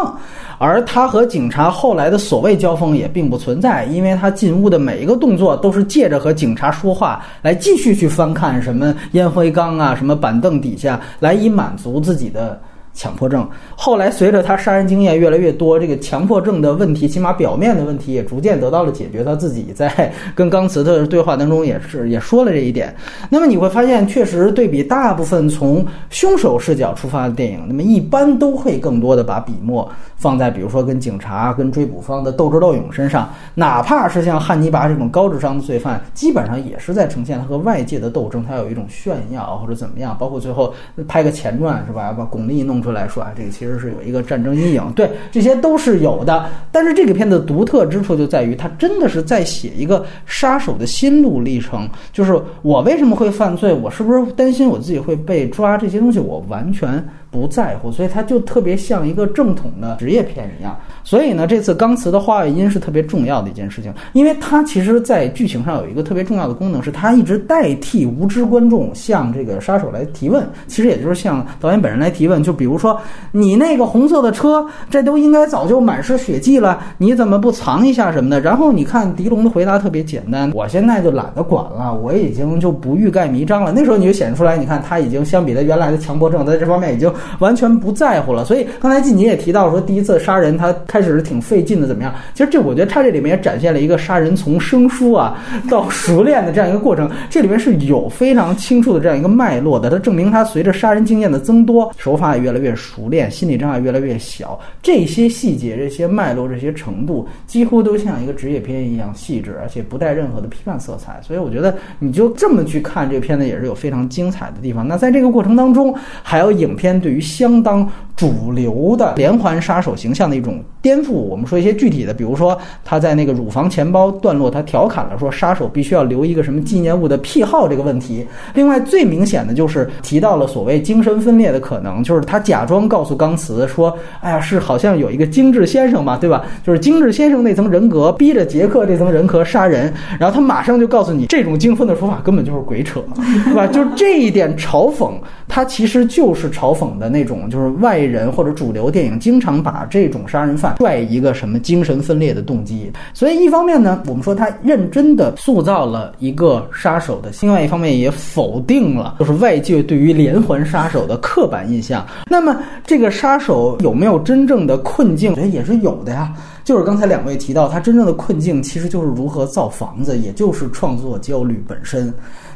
[0.59, 12.61] 而他和警察后来的所谓交锋也并不存在，因为他进屋的每一个动作都是借着和警察说话来继续去翻看什么烟灰缸啊、什么板凳底下，来以满足自己的。
[12.95, 19.21] 强迫症，后来随着他杀人经验越来越多，这个强迫症的问题，起码表面的问题也逐渐得到了解决。
[19.21, 22.95] 他自己在跟钢瓷的对话当中也是 也说了这一点。
[23.29, 29.87] 那么你会发现，确实对比大部分从凶手视角出发的电影，那么一般都会更多的把笔墨。
[30.15, 40.15] 放在比如说跟警察、跟追捕方的斗智斗勇身上，哪怕是像汉尼拔这种高智商的罪犯，基本上也是在呈现他和外界的斗争，他有一种炫耀或者怎么样。
[40.17, 40.73] 包括最后
[41.05, 42.13] 拍个前传是吧？
[42.17, 46.45] 把巩俐弄出来说啊，这个其实是有一个战争阴影，对，这些都是有的。
[46.71, 57.03] 但是这个片子独特之处就在于，它真的是在写一个杀手的心路历程，就是我为什么会犯罪，我是不是担心我自己会被抓，这些东西我完全。
[57.35, 60.73] 不在乎，所以他就特别像一个正统的职业片一样。
[61.03, 70.47] 所以呢，这次钢瓷的画外音是特别重要的一件事情，因为它其实，在剧情上有一个特别重要的功能，是它一直代替无知观众向这个杀手来提问。
[70.65, 72.41] 其实也就是向导演本人来提问。
[72.41, 72.97] 就比如说，
[73.33, 78.39] 你那个红色的车，这都应该早就满是血迹了，你怎么不藏一下什么的？
[78.39, 83.73] 然后你看狄龙的回答特别简单，我现在就懒得管了，我已经就不欲盖弥彰了。
[83.75, 87.11] 那时候你就显示出来，你看他已经相比他原来的强迫症，在这方面已经。
[87.39, 92.13] 完全不在乎了，所以刚才季你也提到说，第一次杀人他开始是挺费劲的，怎么样？
[92.33, 95.37] 其实这我觉得他这里面也展现了一个杀人从生疏啊
[95.69, 99.89] 到熟练的这样一个过程，这里面是有非常清楚的这样一个脉络的。
[99.89, 104.59] 它证明他随着杀人经验的增多，手法也越来越熟练，心理障碍越来越小。
[104.81, 111.19] 这些细节、这些脉络、这些程度，几乎都像一个职业片一样细致，而且不带任何的批判色彩。
[111.21, 114.87] 所以我觉得你就这么去看这片子，也是有非常精彩的地方。
[114.87, 121.13] 那在这个过程当中，还有影片对于相当主流的连环杀手形象的一种颠覆。
[121.13, 128.23] 我们说一些具体的，比如说他在那个乳房钱包段落，他调侃了说杀手必须要留一个什么纪念物的癖好这个问题。
[128.53, 136.45] 另外最明显的就是提到了所谓精神分裂的可能，就是他假装告诉钢瓷说：“哎呀，是好像有一个精致先生嘛，对吧？
[136.63, 143.03] 就是精致先生那层人格逼着杰克这层人格杀人。”然后他马上就告诉你，这种精分的说法根本就是鬼扯，
[143.45, 143.65] 对吧？
[143.65, 145.13] 就是这一点嘲讽，
[145.47, 146.85] 他其实就是嘲讽。
[146.99, 152.91] 的那种，就是外人或者主流电影经常把这种杀人犯拽一个什么精神分裂的动机。
[153.13, 162.05] 所以一方面呢，我们说他认真的塑造了一个杀手的；另外一方面也否定了就是外界对于连环杀手的刻板印象。
[162.29, 165.31] 那么这个杀手有没有真正的困境？
[165.31, 166.33] 我觉得也是有的呀。
[166.63, 172.11] 就是刚才两位提到，他真正的困境其实就是如何造房子，也就是创作焦虑本身。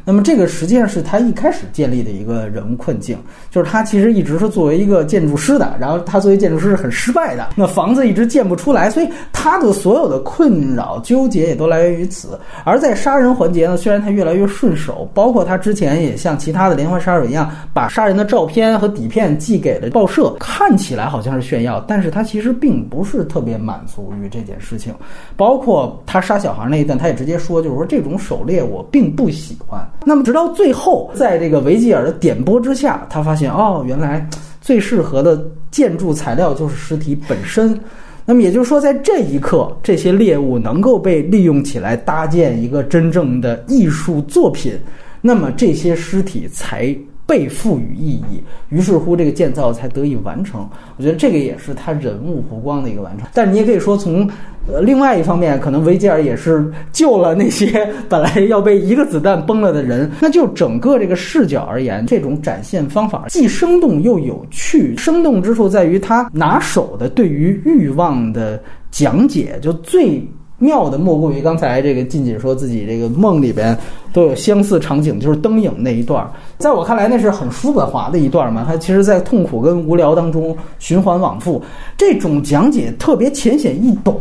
[0.10, 3.16] 那么这个实际上是他一开始建立的一个人物困境，
[3.52, 12.40] 就是他其实一直是作为一个建筑师的，然后他作为建筑师是很失败的，那房子一直建不出来，所以他的所有的困扰纠结也都来源于此。
[12.64, 24.92] 而在杀人环节呢，虽然他越来越顺手，包括他之前也像其他的连环杀手一样，把杀人的照片和底片寄给了报社，看起来好像是炫耀，但是他其实并不是特别满足于这件事情。
[25.38, 29.88] 包括他杀小孩那一段，他也直接说，就是说这种狩猎我并不喜欢。
[30.06, 34.28] 那么直到最后，在这个维吉尔的点拨之下，他发现哦，原来
[34.62, 37.80] 最适合的建筑材料就是尸体本身。
[38.26, 44.74] 那么也就是说，在这一刻，这些猎物能够被利用起来搭建一个真正的艺术作品，
[45.20, 46.96] 那么这些尸体才
[47.30, 48.44] 被赋予意义。
[48.70, 50.68] 于是乎，这个建造才得以完成。
[50.98, 53.28] 我觉得这个也是他人物弧光的一个完成。
[53.34, 54.28] 但是你也可以说从。
[54.68, 60.12] 呃，另外一方面，可能维吉尔也是救了那些 本来要被一个子弹崩了的人。
[60.22, 64.96] 那就整个这个视角而言，这种展现方法既生动又有趣。
[64.96, 68.62] 生动之处在于他拿手的对于欲望的
[68.92, 70.22] 讲解，就最。
[70.60, 73.76] 妙的莫过于刚才这个静静说自己这个梦里边
[74.14, 78.66] 都有相似场景，就是灯影那一段，在我看来那是很叔本华的一段嘛。
[78.68, 81.62] 他其实，在痛苦跟无聊当中循环往复，
[81.98, 84.20] 这种讲解特别浅显易懂。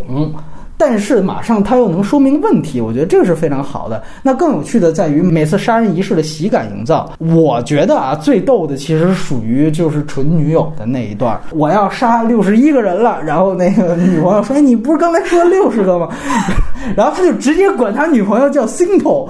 [0.78, 4.00] 但是马上他又能说明问题，我觉得这个是非常好的。
[4.22, 7.12] 那更有趣的在于每次杀人仪式的喜感营造。
[7.18, 11.38] 我觉得啊，最逗的其实属于就是纯女友的那一段。
[11.50, 16.08] 我要杀六十一个人了，然后那个女朋友说：“哎，你不是刚才说六十个吗？”
[16.96, 19.28] 然后他就直接管他女朋友叫 Simple。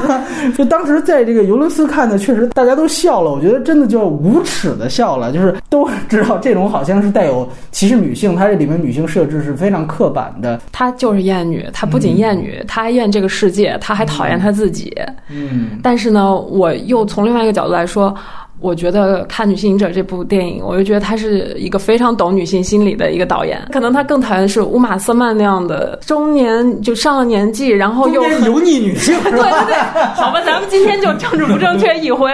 [0.56, 3.30] 就当时在这个尤伦斯看的，确实大家都笑了。
[3.30, 10.58] 我觉得真的就无耻的笑了，就是都知道这种好像是带有歧视女性，它这里面女性设置是非常刻板的。
[10.72, 10.85] 他。
[10.90, 14.94] 她就是厌女，她不仅厌女，她还厌这个世界，她还讨厌她自己。
[15.28, 18.14] 嗯，但是呢，我又从另外一个角度来说。
[18.58, 23.60] 我觉得看《女性瘾者》这部电影，我就觉得他是一个非常懂女性心理的一个导演。
[23.70, 29.14] 可能他更讨厌的是乌玛·瑟曼那样的中年就上了年纪，然后又油腻女性。
[29.24, 29.76] 对对对，
[30.14, 32.32] 好吧，咱们今天就政治不正确一回。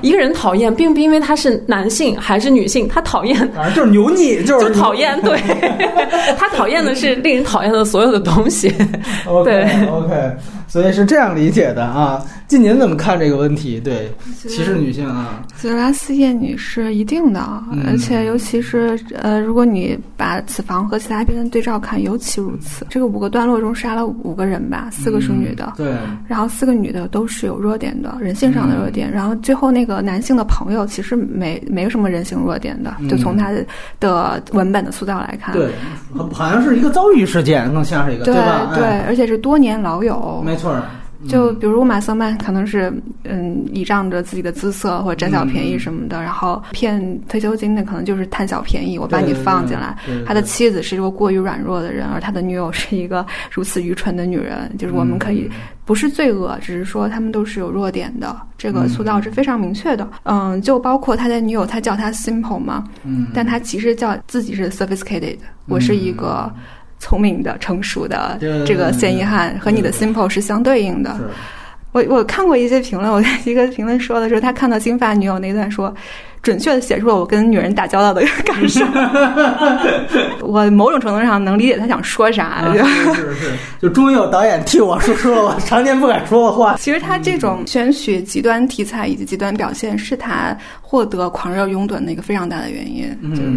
[0.00, 5.20] 一个人讨厌，并不因为他是男性还是女性，他讨厌就是油腻，就是讨厌。
[5.22, 5.38] 对，
[6.36, 8.72] 他讨厌的是令人讨厌的所有的东西。
[9.44, 10.32] 对，OK。
[10.66, 13.78] 所以是这样理解的啊，近您怎么看这个问题？
[13.78, 17.40] 对歧视女性啊，觉得拉斯厌女是一定的，
[17.86, 22.86] 而且尤其是呃，如果你把此房和其他片的对照看，尤其如此。
[22.90, 25.94] 这个五个段落中杀了五个人吧，四个是女的，对，
[26.26, 29.10] 然后四个女的都是有弱点的，人性上的弱点。
[29.10, 33.50] 然后最后那个男性的朋友其实没没什么人性弱点的，就从他
[34.00, 35.70] 的文本的塑造来看，对，
[36.32, 38.72] 好像是一个遭遇事件，更像是一个对吧？
[38.74, 40.74] 对，而且是多年老友，没错。
[41.26, 42.92] 错，就比如马瑟曼可能是
[43.24, 49.96] 嗯倚仗着自己的姿色或者占小便宜什么的，然后骗退休金的可能就是贪小便宜，我把你放进来。
[50.26, 54.70] 他的妻子是一个过于软弱的人，而他的女友是一个如此愚蠢的女人。
[54.78, 55.50] 就是我们可以
[55.84, 58.36] 不是罪恶，只是说他们都是有弱点的。
[58.56, 60.08] 这个塑造是非常明确的。
[60.24, 65.36] 嗯，就包括他的女友，他叫他 simple 嘛，嗯，但他其实叫自己是 sophisticated。
[65.66, 66.52] 我是一个。
[67.04, 71.14] 聪明的、成熟的这个嫌疑犯和你的 simple 是相对应的。
[71.92, 75.94] 我我看过一些评论，我一个评论说的是他看到金发女友那段说，
[76.42, 78.84] 准确的写出了我跟女人打交道的一个感受。
[80.42, 82.64] 我某种程度上能理解他想说啥。
[83.14, 86.74] 是是，就终于有导演替我说出了我常年不敢说的话。
[86.78, 93.16] 其实他这种选取极端题材以及极端表现，是他获得狂热拥趸的一个非常大的原因。
[93.36, 93.52] 就是。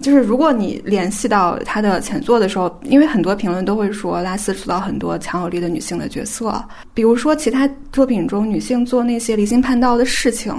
[0.00, 10.54] 就是如果你联系到他的前作的时候，因为很多评论都会说拉斯塑造很多强有力的女性的角色，比如说其他作品中女性做那些离经叛道的事情，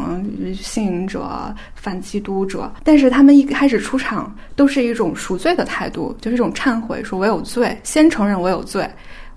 [0.53, 8.87] 性瘾者、反基督者，但是他们一开始出场都是一种赎罪的态度，就是一种忏悔，说我有罪，先承认我有罪。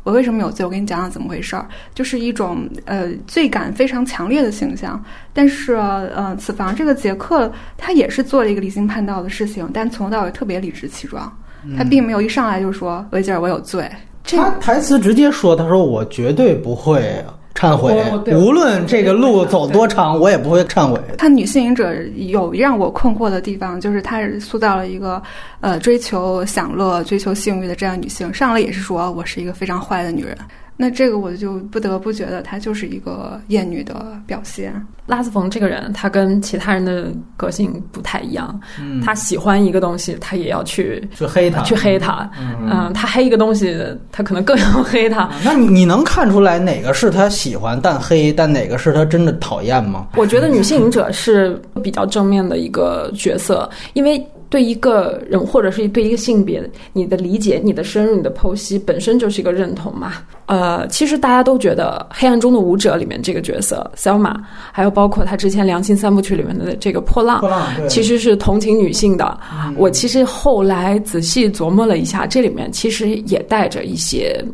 [0.03, 0.65] 我为什么有罪？
[0.65, 5.03] 我跟你讲讲怎么回事儿，就是一种呃罪感非常强烈的形象。
[5.33, 11.33] 但是呃，此房这个杰克他也是做了一个离经叛道的事情，但从头到尾特别理直气壮，
[11.77, 13.89] 他并没有一上来就说维吉尔我有罪。
[14.25, 17.25] 他台词直接说：“他说我绝对不会。”
[17.63, 17.95] 忏悔
[18.35, 21.01] 无论这个路走多长，我也不会忏悔。
[21.17, 25.23] 他女性瘾者有让我困惑的地方，就是她是塑造了一个
[25.61, 30.37] 呃追求享乐、追求性欲的这样女性，上来也是说我是一个非常坏的女人。
[30.77, 34.75] 那这个我就不得不觉得她就是一个厌女的表现。
[35.07, 38.59] 拉斯冯这个人，他跟其他人的个性不太一样。
[38.81, 42.31] 嗯他喜欢一个东西，他也要去去黑他，去黑他。
[42.39, 43.77] 嗯，他黑一个东西，
[44.13, 45.29] 他可能更 要黑他。
[45.45, 50.07] 那你你能看出来哪个是他喜欢但黑，但哪个是他真的讨厌吗？
[50.17, 54.25] 我觉得女性影者是比较正面的一个角色，因为。
[54.53, 60.13] 对一个人，或者是对一个性别，你的理解、你的深入、你的剖析，本身就是一个认同嘛。
[60.45, 64.37] 呃，其实大家都觉得《黑暗中的舞者》里面这个角色 Selma，
[64.71, 67.43] 还有包括他之前《良心三部曲》里面的这个破浪，
[67.89, 69.41] 其实是同情女性的。
[69.75, 74.45] 我其实后来仔细琢磨了一下，这里面其实也带着一些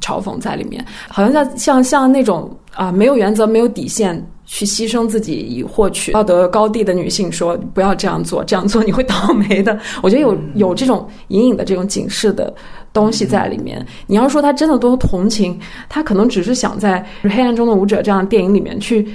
[0.00, 4.20] 嘲讽在里面，好像像像像那种啊，没有原则、没有底线。
[4.50, 9.78] 去牺牲自己以获取道德高地的女性说不要这样做，这样做你会倒霉的。
[10.02, 12.52] 我觉得有有这种隐隐的这种警示的
[12.92, 13.86] 东西在里面。
[14.06, 19.06] 你要说他真的多同情，他可能只是想在《黑暗中的舞者》这样的电影里面去。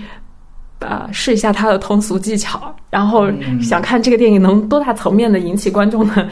[0.87, 3.27] 呃，试一下他的通俗技巧，然后
[3.61, 6.27] 想看这个电影能多大层面的引起观众的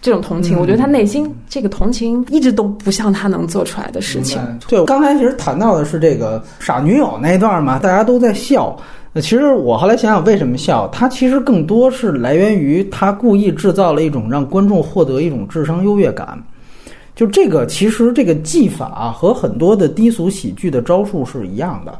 [0.00, 0.58] 这种同情。
[0.58, 4.40] 我觉得他内心这个同情一直都不像他能做出来的事情。
[4.68, 8.76] 对，我刚才其实谈到的是这个傻女友那一段嘛，大家都在笑。
[9.12, 10.88] 那其实我后来想想，为什么笑？
[10.88, 16.42] 他其实更多是来源于他故意制造了一种让观众获得一种智商优越感。
[17.14, 21.92] 就这个，其实这个技法和很多的低俗喜剧的招数是一样的。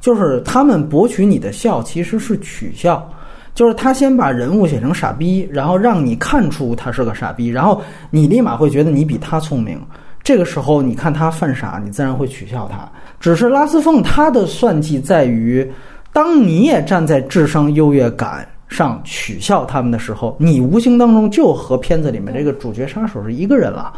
[0.00, 3.06] 就是他们博取你的笑，其实是取笑。
[3.52, 9.78] 就是他先把人物写成傻逼，然后让你看出他是个傻逼，然后你立马会觉得你比他聪明。
[10.22, 12.88] 这个时候，你看他犯傻，你自然会取笑他。
[13.18, 15.68] 只是拉斯凤他的算计在于，
[16.12, 23.92] 当你也站在智商优越感上取笑他们的时候，你无形当中就和片子里面这个主角杀手是一个人了。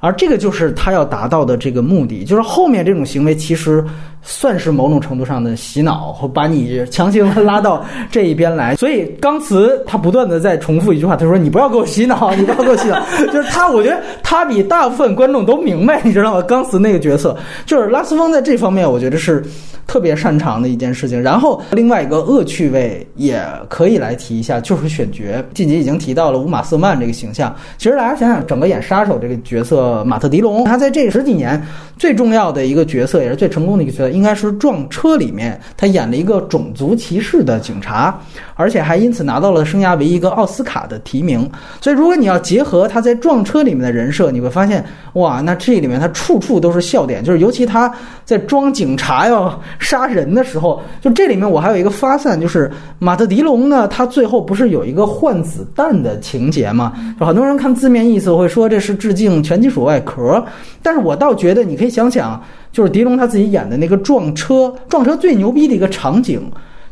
[0.00, 3.82] 而这个就是他要达到的这个目的，就是后面这种行为其实
[4.22, 8.76] 算是某种程度上的洗脑，和把你强行拉到这一边来。
[8.76, 13.00] 所以钢瓷他不断的在重复一句话，他说：“你不要给我洗脑，你不要给我洗脑。”
[13.32, 16.42] 就是他，我觉得他比大部分观众都明白，你知道吗？
[16.42, 19.42] 钢瓷那个角色，就是拉斯峰在这方面，我觉得是。
[19.86, 25.22] 特别擅长的一件事情，然后另外一个恶趣味也可以来提一下，就是选角。
[25.52, 31.62] 晋级已经提到了乌玛瑟曼这个形象，其实大家想想，整个演杀手这个角色马特·迪龙，他在这十几年
[31.98, 38.18] 最重要的一个角色，也是最成功的一个角色，应该是《撞车》里面他演了一个种族歧视的警察，
[38.54, 41.48] 而且还因此拿到了生涯唯一个奥斯卡的提名。
[41.80, 47.92] 所以，如果你要结合他在《撞车》里面的人设，你会发现，哇，那这里面他处处都是笑点，就是尤其他
[48.24, 49.60] 在装警察要。
[49.78, 56.92] 杀人的时候，就这里面我还有一个发散，就是马特·迪龙呢，他最后不是有一个换子弹的情节吗？
[57.18, 60.44] 就很多人看字面意思会说这是致敬全金属外壳，
[60.82, 66.40] 但是我倒觉得你可以想想，就是迪龙他自己演的那个撞车，撞车最牛逼的一个场景，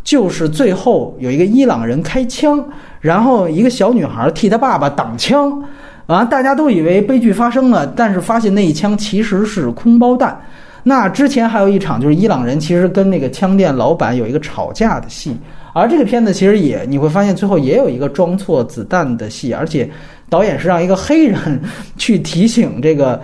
[0.05, 2.62] 就是最后有一个伊朗人开枪，
[3.01, 5.62] 然后一个小女孩替他爸爸挡枪，
[6.07, 10.41] 啊，大家都以为悲剧发生了，但是发现那一枪其实是空包弹。
[10.83, 15.37] 那之前还有一场，就是伊朗人其实跟那个枪店老板有一个吵架的戏，
[15.74, 19.89] 而这个片子其实也你会发现最后也有一个装错子弹的戏，而且
[20.28, 21.61] 导演是让一个黑人
[21.97, 23.20] 去提醒这个。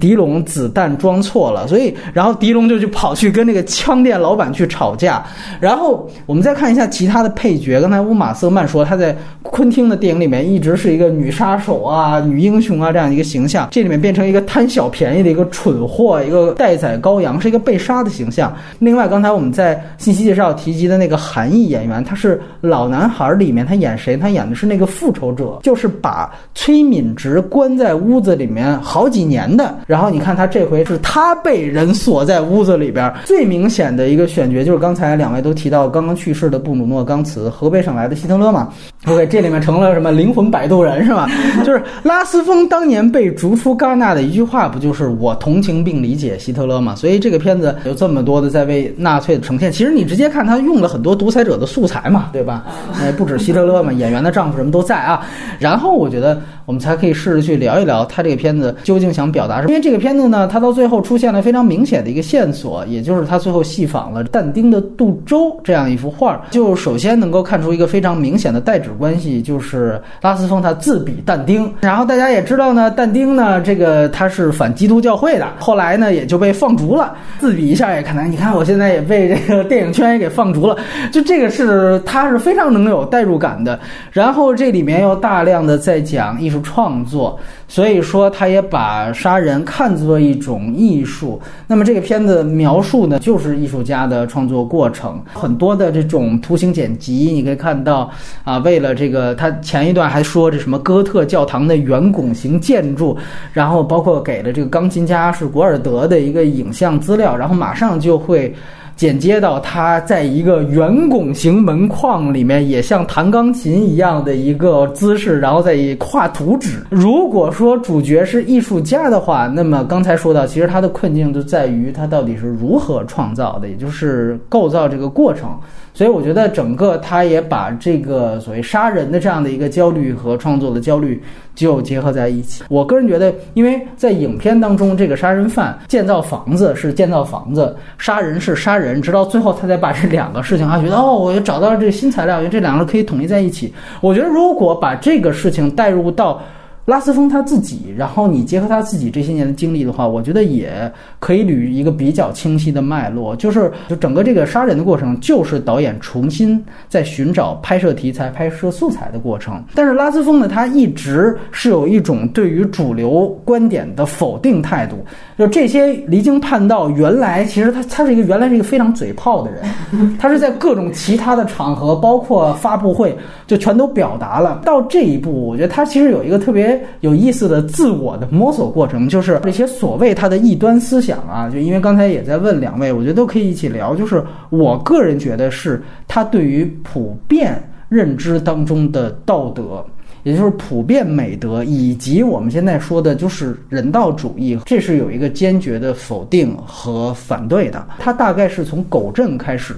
[0.00, 5.24] 狄龙子弹装错了，所以然后狄龙就去跑去跟那个枪店老板去吵架。
[5.60, 18.52] 然后我们再看一下其他的配角，刚才乌玛瑟曼说他在昆汀的电影里面一直是一个女杀手啊、女英雄啊这样一个形象，这里面变成一个贪小便宜的一个蠢货，一个待宰羔羊，是一个被杀的形象。
[18.80, 24.16] 另外，刚才我们在信息介绍提及的那个韩裔演员，他是老男孩里面他演谁？
[24.16, 29.75] 他演的是那个复仇者，就是把崔敏植关在屋子里面好几年的。
[29.86, 38.68] 然后你看他这回是他被人锁在屋子里边，最明显的一个选角就是刚才两位都提到刚刚去世的布鲁诺·冈茨，河北省来的希特勒嘛。
[39.06, 41.28] OK，这里面成了什么灵魂摆渡人是吧？
[41.64, 46.94] 就是拉斯风当年被逐出戛纳的一句话，不就是我同情并理解希特勒嘛？
[46.94, 49.70] 所以这个片子有这么多的在为纳粹的呈现。
[49.70, 52.64] 其实你直接看他用了很多独裁者的素材嘛，对吧？
[53.00, 55.24] 哎，不止希特勒嘛，演员的丈夫什么都在啊。
[55.58, 59.68] 然后我觉得我们才可以试着去聊一聊他这个片子究竟想表达什么。
[59.70, 71.72] 因为这个片子呢，它到最后出现了非常明显的一个线索，也就是他最后戏仿了但丁的《杜周》这样一幅画，就首先能够看出一个非常明显的代指关系，就是拉斯风他自比但丁。
[71.80, 77.14] 然后大家也知道呢，但丁呢，这个他是反基督教会的，后来呢也就被放逐了。
[77.38, 80.76] 自比一下也看来，你看我现在也被这个电影圈也给放逐了，
[81.12, 83.78] 就这个是他是非常能有代入感的。
[84.10, 87.38] 然后这里面又大量的在讲艺术创作，
[87.68, 91.40] 所以说他也把杀人看作一种艺术。
[91.66, 98.10] 那么这个片子描述呢，就是艺术家的创作过程，很多的这种图形剪辑，你可以看到
[98.44, 103.16] 啊，为了这个，他前一段还说这什么哥特教堂的圆拱形建筑，
[103.52, 108.54] 然后包括给了这个钢琴家是古尔德的一个影像资料，然后马上就会。
[108.96, 116.82] 剪接到他在一个圆拱形门框里面，也像弹钢琴一样的一个姿势，然后再画图纸。
[116.88, 125.50] 如果说主角是艺术家的话，那么刚才说到，其实他的困境就在于他到底是如何创造的，也就是构造这个过程。
[125.96, 131.22] 所以我觉得整个他也把这个所谓杀人的这样的一个焦虑和创作的焦虑
[131.54, 132.62] 就结合在一起。
[132.68, 143.72] 我个人觉得，因为在影片当中，这个杀人犯建造房子是建造房子，杀人是杀人，直到最后他才把这两个事情，他觉得哦，我找到了这个新材料，因为这两个可以统一在一起。
[144.02, 146.38] 我觉得如果把这个事情带入到。
[146.86, 150.70] 拉斯风他自己，然后你结合他自己这些年的经历的话，我觉得也
[151.18, 159.60] 可以捋一个比较清晰的脉络，就是就整个这个杀人的过程，就是导演重新在寻找拍摄题材、拍摄素材的过程。
[159.74, 165.04] 但是拉斯风呢，他一直是有一种对于主流观点的否定态度，
[165.36, 169.64] 就这些离经叛道，原来其实他他是一个原来是一个非常嘴炮的人，
[170.20, 173.12] 他是在各种其他的场合，包括发布会，
[173.44, 174.62] 就全都表达了。
[174.64, 176.75] 到这一步，我觉得他其实有一个特别。
[177.00, 183.94] 有意思的自我的摸索过程，就是这些所谓他的异端思想啊，就因为刚才也在问两位，我觉得都可以一起聊。
[183.94, 189.84] 就是我个人觉得是他对于普遍认知当中的道德，
[190.22, 197.86] 也就是普遍美德，以及我们现在说的就是人道主义，这是有一个坚决的否定和反对的。
[197.98, 199.74] 他大概是从狗镇开始，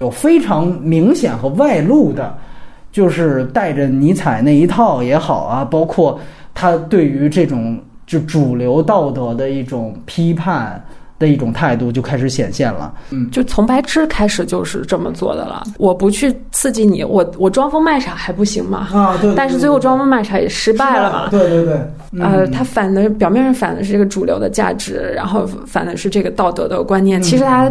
[0.00, 2.36] 有非常明显和外露的。
[2.94, 6.16] 就是带着尼采那一套也好啊，包括
[6.54, 7.76] 他对于这种
[8.06, 10.80] 就主流道德的一种批判
[11.18, 12.94] 的一种态度就开始显现了。
[13.10, 15.64] 嗯，就从白痴开始就是这么做的了。
[15.76, 18.86] 我不去刺激你，我我装疯卖傻还不行吗？
[18.92, 19.34] 啊，对。
[19.34, 21.28] 但是最后装疯卖傻也失败了嘛？
[21.30, 21.80] 对对对。
[22.20, 27.20] 呃，他反的表面上反的是这个主流的价值，然后反的是这个道德的观念。
[27.20, 27.68] 其实他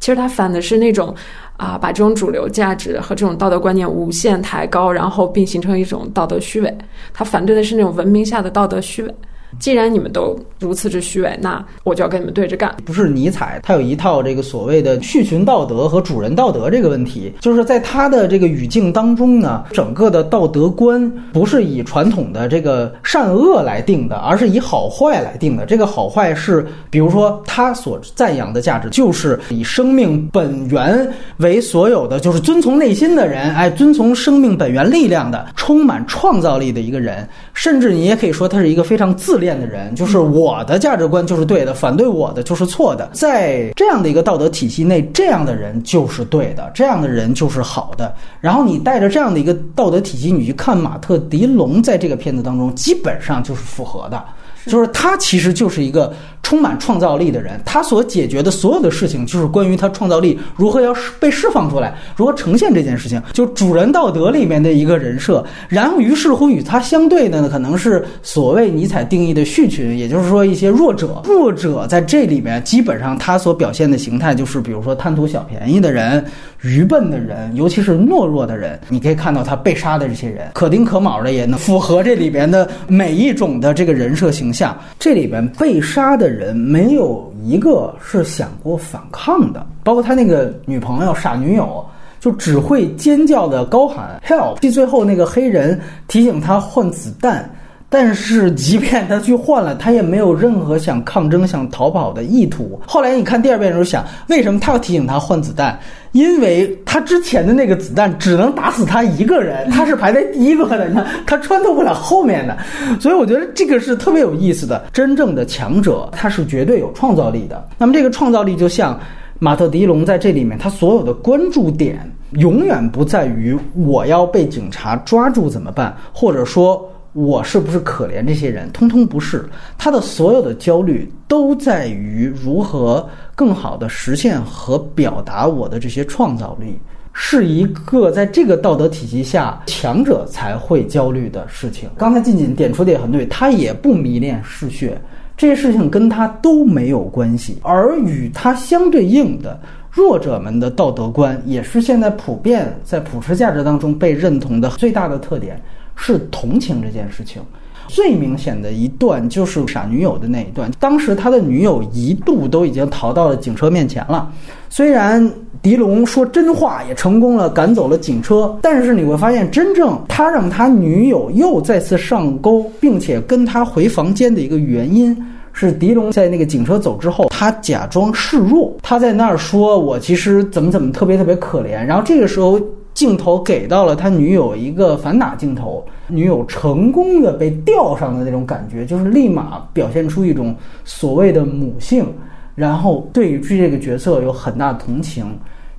[0.00, 1.14] 其实他反的是那种。
[1.58, 6.78] 啊，把这种主流价值和这种道德观念无限抬高，然后并形成一种道德虚伪。
[7.14, 9.14] 他反对的是那种文明下的道德虚伪。
[9.58, 12.74] 既然你们都如此之虚伪，那我就要跟你们对着干。
[12.84, 25.64] 不是尼采，他有一套这个所谓的序群道德和主人道德这个问题，就是在他的这个语境当中呢，整个的道德观不是以传统的这个善恶来定的，而是以好坏来定的。
[25.64, 39.45] 这个好坏是，比如说他所赞扬的价值，就是以生命本源为所有的，就是遵从内心的人，哎，遵从生命本源力量的，充满创造力的一个人，甚至你也可以说他是一个非常自恋。
[39.46, 43.08] 变的人就是我的价值观就是对的，反对我的就是错的。
[43.12, 48.12] 在这样的一个道德体系内，这样的人就是对的，这样的人就是好的。
[48.40, 54.20] 然后你带着这样的一个道德体系，你去看马特·迪龙在这个片子当中，基本上就是符合的。
[54.66, 56.12] 就是他其实就是一个
[56.42, 65.44] 充满创造力的人，他所解决的所有的事情就是关于他创造力如何要被释放出来，如何呈现这件事情，就主人道德里面的一个人设。
[65.68, 71.22] 然后于是乎与他相对的呢，可能是所谓尼采定义的序群，也就是说一些弱者。
[71.24, 76.24] 弱者在这里面基本上他所表现的形态就是，比如说贪图小便宜的人。
[76.62, 84.55] 愚笨的人，尤其是懦弱的人，你可以看到他被杀的这些人，可丁可卯的也能符合这里边的每一种的这个人设形象。
[84.56, 91.84] 下这里边被杀的人没有一个是想过反抗的，包括他那个女朋友傻女友，
[92.18, 94.56] 就只会尖叫的高喊 “help”。
[94.72, 95.78] 最后那个黑人
[96.08, 97.48] 提醒他换子弹。
[97.88, 102.78] 但是，即便他去换了，他也没有任何想抗争、想逃跑的意图。
[102.84, 105.78] 后来你看第二遍的时候，想为什么他要提醒他换子弹？
[106.10, 112.56] 因为他之前的那个子弹只能打死他一个人， 他是排在第一个的，呢，他穿透不了后面的。
[112.98, 114.84] 所以我觉得这个是特别有意思的。
[114.92, 117.68] 真正的强者，他是绝对有创造力的。
[117.78, 118.98] 那么这个创造力，就像
[119.38, 122.00] 马特·迪龙在这里面，他所有的关注点
[122.32, 126.90] 永远不在于我要被警察抓住怎么办，或者说。
[127.16, 128.70] 我是不是可怜这些人？
[128.72, 129.48] 通通不是，
[129.78, 136.78] 他的所有的焦虑都在于如何更好的实现和表达我的这些创造力，
[137.14, 141.88] 是一个在这个道德体系下强者才会焦虑的事情。
[141.96, 145.00] 刚才静静点出的也很对，他也不迷恋嗜血，
[145.38, 149.58] 这些事情跟他都没有关系，而与他相对应的。
[149.90, 155.58] 弱者们的道德观也是现在普遍在普世价值当中被认同的最大的特点，
[155.96, 157.42] 是同情这件事情。
[157.88, 164.28] 最明显的一段就是傻女友的那一段，当时他的女友一度都已经逃到了警车面前了。
[164.68, 165.32] 虽然
[165.62, 175.16] 狄龙说真话，也成功了赶走了警车，但是你会发现，真正他让他女友又再次上钩，并且跟他回房间的一个原因。
[175.58, 182.60] 是狄龙在那个警车走之后，他假装示弱，他在那儿说：“我其实怎么怎么特别特别可怜。”然后这个时候
[182.96, 192.06] 镜头给到了他女友一个反打镜头，女友成功的被吊上的那种感觉，就是立马表现出一种所谓的母性，
[192.54, 195.26] 然后对于这个角色有很大同情。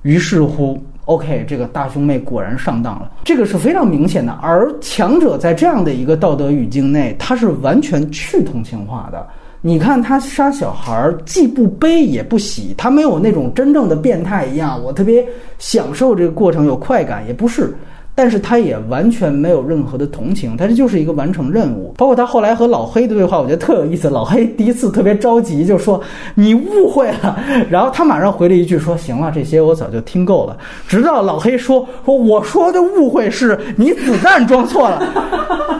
[0.02, 4.32] 于是乎，OK，这个大兄妹果然上当了，这个是非常明显的。
[4.40, 9.26] 而强者在这样的一个道德语境内，他是完全去同情化的。
[9.60, 15.26] 你看他杀小孩儿，既不悲也不喜，他没有那种真正的变态一样，我特别
[15.58, 17.74] 享受这个过程有快感，也不是。
[18.14, 21.94] 但是他也完全没有任何的同情，他这就是一个完成任务。
[21.96, 24.10] 包括他后来和老黑的对话，我觉得特有意思。
[24.10, 26.00] 老黑第一次特别着急，就说
[26.34, 27.38] 你误会了，
[27.70, 30.56] 然后他马上回了一句说行了，这些我早就听够了。
[30.88, 35.77] 直到老黑说说我说的误会是你子弹装错了。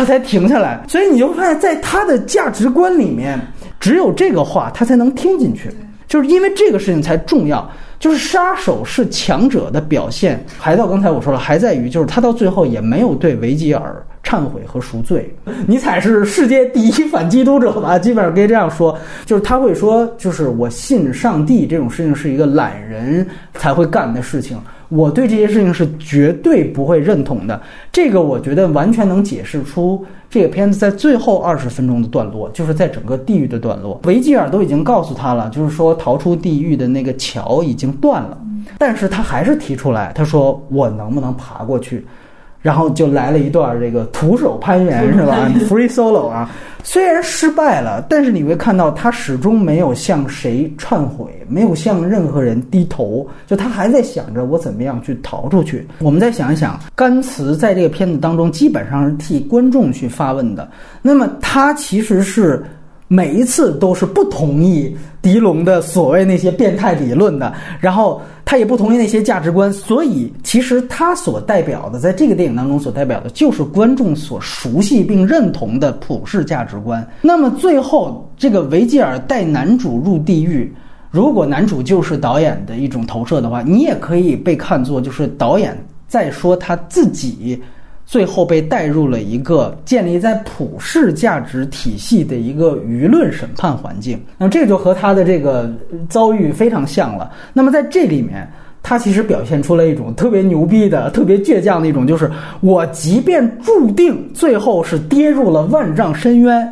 [0.00, 3.38] 他才停下来，所以你就发现，在他的价值观里面，
[3.78, 5.70] 只有这个话他才能听进去，
[6.08, 7.70] 就是因为这个事情才重要。
[7.98, 15.34] 就是杀手是强者的表现，还到刚才我说了，还在于就是他到最后也没有对维吉尔忏悔和赎罪。
[15.66, 17.98] 尼采是世界第一反基督者吧？
[17.98, 24.58] 基本上可以这样说，就是他会说，就是我信上帝这种事情是一个懒人才会干的事情。
[24.88, 27.60] 我对这些事情是绝对不会认同的，
[27.92, 34.00] 这个我觉得完全能解释出这个片子在最后二十分钟的段落，就是在整个地狱的段落。
[34.04, 38.36] 维吉尔都已经告诉他了，就是说逃出地狱的那个桥已经断了，
[38.78, 42.04] 但是他还是提出来，他说我能不能爬过去？
[42.62, 46.50] 然后就来了一段这个徒手攀岩 是吧？Free solo 啊，
[46.82, 55.86] 虽然失败了，但是你会看到他始终没有向谁忏悔，没有向任何人低头，就他还在想着我怎么样去逃出去。
[56.00, 60.68] 我们再想一想，甘茨在这个片子当中基本上是替观众去发问的，
[61.00, 62.62] 那么他其实是。
[63.12, 77.04] 每一次都是不同意狄龙的所谓那些变态理论的，然后他也不同意那些价值观，所以其实他所代表的，在这个电影当中所代表的就是观众所熟悉并认同的普世价值观。
[77.20, 80.72] 那么最后，这个维吉尔带男主入地狱，
[81.10, 87.60] 如果男主就是导演的一种投射的话，你也可以被看作就是导演在说他自己。
[88.10, 95.70] 最后被带入了一个建立在普世价值体系的一个舆论审判环境，那这就和他的这个
[96.08, 97.30] 遭遇非常像了。
[97.52, 98.44] 那么在这里面，
[98.82, 102.28] 他其实表现出了一种特别牛逼的、特别倔强的一种，就是
[102.60, 106.68] 我即便注定最后是跌入了万丈深渊，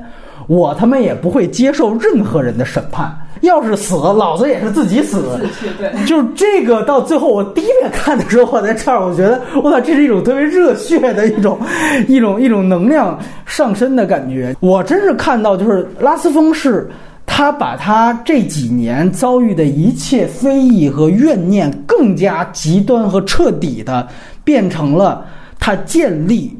[0.48, 3.16] 我他妈也不会接受任何人的审判。
[3.42, 5.38] 要是死，老子也是自己死。
[5.78, 6.82] 对，就是这个。
[6.84, 11.58] 到最后，我第一遍看的时候，我在这儿，我觉得，我操，这是一种特别热血的一种，
[12.08, 14.56] 一种一种能量上升的感觉。
[14.60, 16.90] 我真是看到，就是拉斯风是，
[17.26, 24.08] 他把他这几年遭遇的一切非议和怨念，更加极端和彻底的
[24.42, 25.24] 变成了
[25.58, 26.57] 他建立。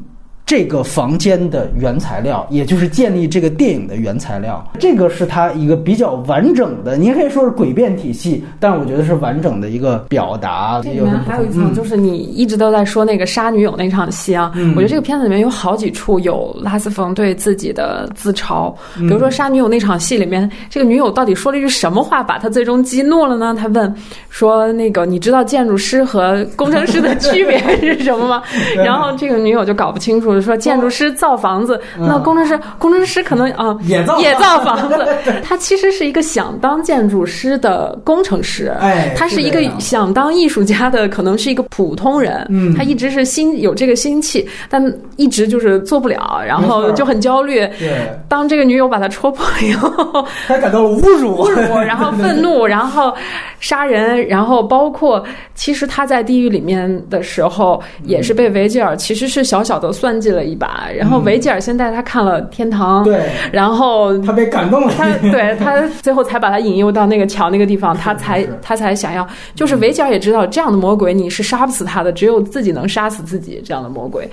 [0.49, 10.81] 这个房间的原材料，也就是建立这个电影的原材料，这个是它一个比较完整的，你也可以说是诡辩体系，但我觉得是完整的一个表达。
[10.83, 23.55] 这里面还有一层，就是你一直都在说那个杀女友那场戏啊，我觉得这个片子里面有好几处有拉斯冯对自己的自嘲，比如说杀女友那场戏里面，这个女友到底说了一句什么话，把他最终激怒了呢？
[23.55, 23.93] 他问
[24.31, 28.41] 说：“那个你知道建筑师和工程师的区别是什么吗？”
[28.83, 30.38] 然后这个女友就搞不清楚。
[30.41, 35.07] 说建筑师造房子，那工程师工程师可能啊也造也造房子。
[35.43, 42.45] 他其实是一个想当建筑师的工程师，哎，他是一个想当艺术家的，可能是一个普通人。
[42.49, 44.81] 嗯，他一直是心有这个心气，但
[45.17, 47.59] 一直就是做不了，然后就很焦虑。
[47.79, 53.13] 对，当这个女友把他戳破以后， 他感到了侮辱，侮辱，然后 愤怒，然后
[53.59, 55.23] 杀人，然后包括
[55.55, 60.28] 其实他在地狱里面的时候，也是被维吉尔其实是小小的算计。
[60.29, 63.19] 计了一把，然后维吉尔先带他看了天堂，对，
[63.51, 74.29] 然后他被感动了，他对他最后才把他引诱到那个桥那个地方，他才他才想要，就是维吉尔也知道这样的魔鬼你是杀不死他的，只有自己能杀死自己这样的魔鬼。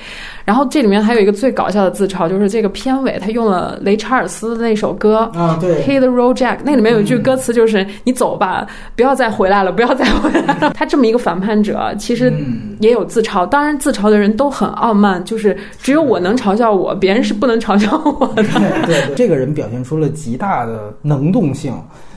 [0.47, 10.71] 然后这里面还有一个最搞笑的自嘲，就是这个片尾他用了雷查尔斯的那首歌啊，对，Hit the Road Jack，那里面有一句歌词就是你走吧，不要再回来了，不要再回来了。
[10.79, 12.33] 他这么一个反叛者，其实
[12.79, 18.45] 也有自嘲，当然自嘲的人都很傲慢，就是只有我能嘲笑我，别人是不能嘲笑我的。
[18.87, 21.75] 对对，这个人表现出了极大的能动性。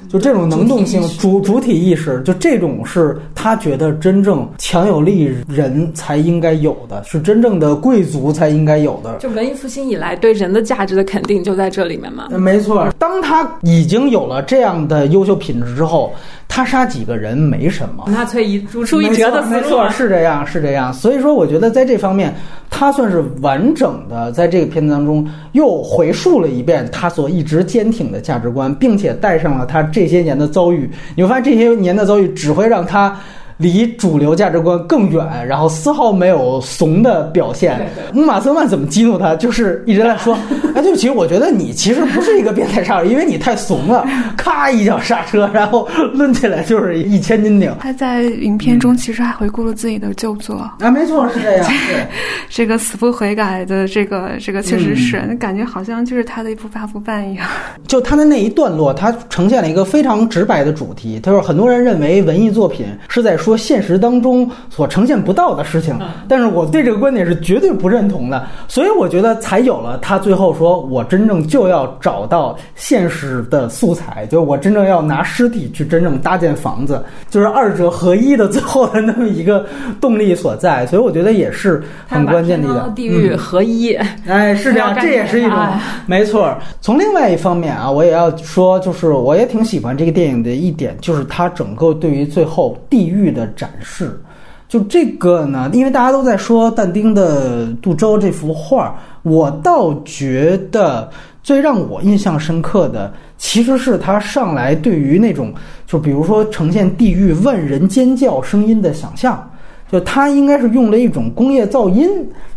[0.09, 9.17] 就这种能动性、主主体意识，就这种是他觉得真正强有力人才应该有的，是真正的贵族才应该有的。
[9.17, 12.27] 就文艺复兴以来对人的价值的肯定就在这里面嘛。
[12.31, 16.13] 没错，当他已经有了这样的优秀品质之后。
[16.51, 20.91] 他杀几个人没什么，纳粹一如出一辙的没错，是这样，是这样。
[20.91, 22.35] 所以说，我觉得在这方面，
[22.79, 30.89] 他算是完整的在这个片子当中又回述了一遍他所一直坚挺的价值观，并且带上了他这些年的遭遇。
[31.13, 33.13] 你会发现，这些年的遭遇只会让他。
[33.59, 37.77] 离主流价值观更远，然后丝毫没有怂的表现。
[38.13, 39.35] 姆马瑟曼怎么激怒他？
[39.35, 40.33] 就是一直在说：
[40.73, 44.07] “哎，对不起，我觉得你其实不是一个变态杀手，因为你太怂了。
[44.37, 47.69] ”咔一脚刹车，然后抡起来就是一千斤顶。
[47.81, 51.67] 他在影片中其实还回顾了自己的旧作啊，没错是这样。
[51.91, 52.07] 对，
[52.47, 57.45] 这个死不悔改的这个这个确实是，那感觉好像就是他的一部大腐犯一样。
[57.85, 61.19] 就他的那一段落，他呈现了一个非常直白的主题。
[61.21, 63.48] 他说，很多人认为文艺作品是在说。
[63.49, 65.97] 说现实当中所呈现不到的事情，
[66.27, 79.65] 但是我对这个观点是绝对不认同的，所以我觉得才有了他最后说我真正就要找到现实的素材，就是我真正要拿尸体去真正搭建房子，就是二者合一的最后的那么一个
[79.99, 83.95] 动力所在，所以我觉得也是很关键的一个地狱合一，
[84.27, 85.57] 哎，是这样，这也是一种
[86.05, 86.55] 没错。
[86.81, 93.38] 从另外一方面啊，我也要说，就是我也挺喜欢这个电影的一点，就是它整个对于最后地狱的。
[93.39, 94.19] 的展示，
[94.67, 101.09] 就这个呢，因为大家都在说但丁的《杜周》这幅画，我倒觉得
[101.41, 105.53] 最让我印象深刻的，其实是他上来对于那种，
[105.87, 109.49] 就比如说呈现地狱万人尖叫声音的想象，
[109.91, 112.07] 就他应该是用了一种工业噪音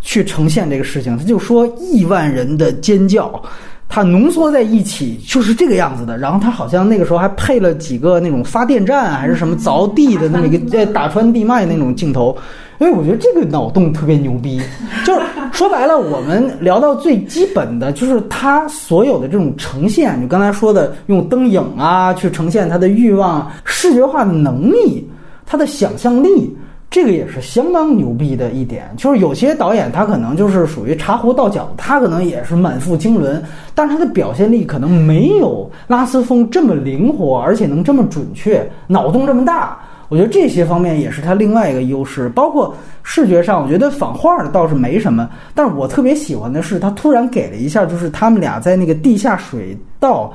[0.01, 3.43] 去呈现这个事情，他就说亿万人的尖叫。
[3.95, 12.34] 它浓缩在一起就是这个样子的，然后它好像那个时候还配了几个那种发电站还是什么凿地的那么一个呃打穿地脉那种镜头，
[12.78, 14.59] 因为我觉得这个脑洞特别牛逼。
[15.05, 15.20] 就是
[15.53, 25.07] 说白了，我们聊到最基本的就是它所有的这种呈现，你刚才说的用灯影啊去呈现它的欲望、视觉化的能力、
[25.45, 26.57] 它的想象力。
[26.93, 33.43] 这个也是相当牛逼的一点，就是有些导演他可能就是属于茶壶倒脚，他可能也是满腹经纶，
[33.74, 39.78] 但他的表现力可能没有拉斯风这么灵活，而且能这么准确，脑洞这么大。
[40.11, 50.30] 我觉得这些方面也是他另外一个优势，包括视觉上，我觉得仿画的倒是没什么，但是我特别喜欢的是他突然给了一下，就是他们俩在那个地下水道。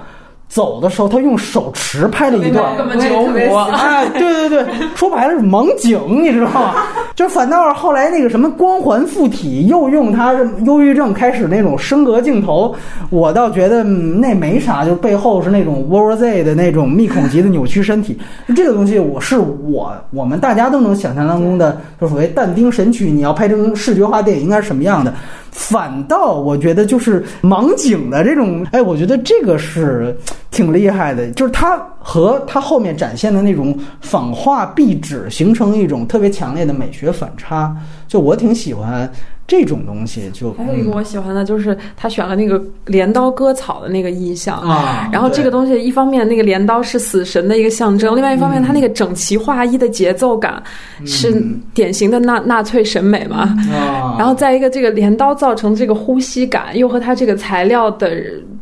[0.48, 6.76] 走的时候，他用手持拍了一段，九五，哎，对对对，说白了是盲景，你知道吗？
[7.16, 10.34] 就反倒是后来那个什么光环附体，又用他
[10.66, 12.74] 忧郁症开始那种升格镜头，
[13.10, 18.18] 我倒觉得那没啥，就背后是那种 War Z 的那种密孔级的扭曲身体，
[18.56, 25.14] 这个东西我是我我们大家都能想象当中的，就所谓但丁神曲，你要拍成视觉化电影应该是什么样的？
[25.58, 30.16] 反倒我觉得就是盲井的这种，哎，我觉得这个是
[30.52, 37.76] 挺厉害的，就是它和它后面展现的那种仿画壁纸形成一种特别强烈的美学反差，
[38.08, 39.12] 就我挺喜欢。
[39.48, 45.10] 这种东西就还有一个我喜欢的，就是他选了那个镰刀割草的那个意象啊。
[45.10, 50.62] 然后这个东西一方面那个镰刀是死神的一个象征，另外一方面它那个整齐划一的节奏感
[51.06, 51.42] 是
[51.74, 53.56] 典型的纳纳粹审美嘛。
[54.20, 58.12] 然后再一个这个镰刀造成这个呼吸感，又和它这个材料的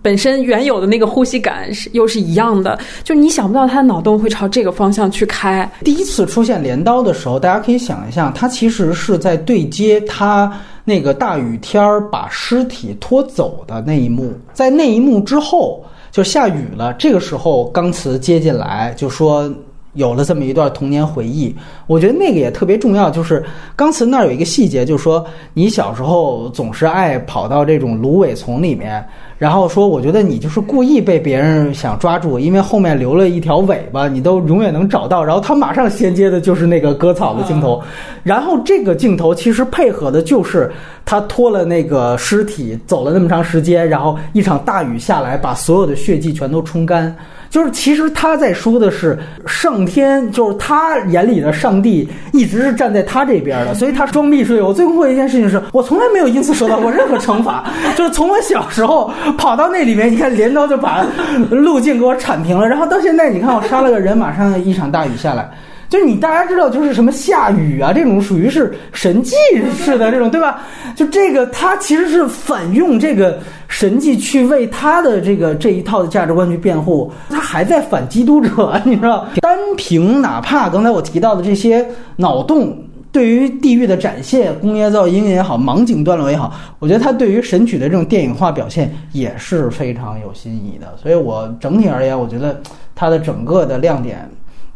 [0.03, 5.67] 本身原有的那个呼吸感是又是一样的，就你想不到他的脑洞会朝这个方向去开。
[5.83, 10.53] 第一次出现镰刀的时候，大家可以想一下，它其实是在对接它。
[10.85, 16.93] 那个大雨天儿把尸体拖走的那一幕，在那一幕之后就下雨了。
[16.93, 19.51] 这个时候，钢瓷接进来就说
[19.95, 21.53] 有了这么一段童年回忆。
[21.87, 23.43] 我觉得那个也特别重要，就是
[23.75, 29.05] 钢瓷那儿有一个细节，就是说你小时候总是爱跑到这种芦苇丛里面，
[29.37, 35.23] 然后说我觉得你就是故意被别人想抓住，因为后面留了一条尾巴，你都永远能找到。
[35.23, 37.81] 然后他马上衔接的就是那个割草的镜头，
[38.23, 40.71] 然后这个镜头其实配合的就是
[41.05, 47.15] 他拖了那个尸体走了那么长时间，然后一场大雨下来，把所有的血迹全都冲干。
[47.55, 54.67] 就是其实他在说的是上天，就是他眼里的上帝一直是站在他这边的， 所以他装逼是有。
[54.67, 57.63] 我最后一件事情是我从来没有因此受到过任何惩罚，
[57.95, 61.05] 就是从我小时候跑到那里面，你看镰刀就把
[61.49, 65.49] 路径给我铲平了，然后到现在你看我杀了个人，马上一场大雨下来。
[65.89, 69.35] 就你大家知道，就是什么下雨啊，这种属于是神迹
[69.77, 70.61] 似的这种，对吧？
[70.95, 79.27] 就这个，他其实是反用这个神迹去为他的这个这一套的价值观去辩护，他还在反基督者， 你知道？
[79.41, 82.77] 单凭哪怕刚才我提到的这些脑洞，
[83.11, 90.93] 对于地狱的展现，工业噪音也好，盲景段落也好，我觉得他对于神曲的这种电影化表现也是非常有新意的。
[91.01, 92.59] 所以我整体而言，我觉得
[92.95, 94.27] 它的整个的亮点。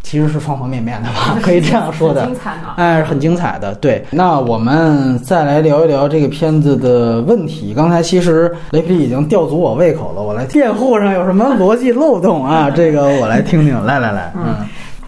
[0.02, 3.74] 其实是方方面面的吧， 可以这样说的，精彩的，哎，很精彩的。
[3.76, 7.74] 对，那我们再来聊一聊这个片子的问题。
[7.76, 12.70] 刚才其实雷皮已经吊足我胃口了，我来辩护上有什么逻辑漏洞啊？
[12.76, 13.70] 这个我来听听。
[13.86, 14.56] 来来来，嗯。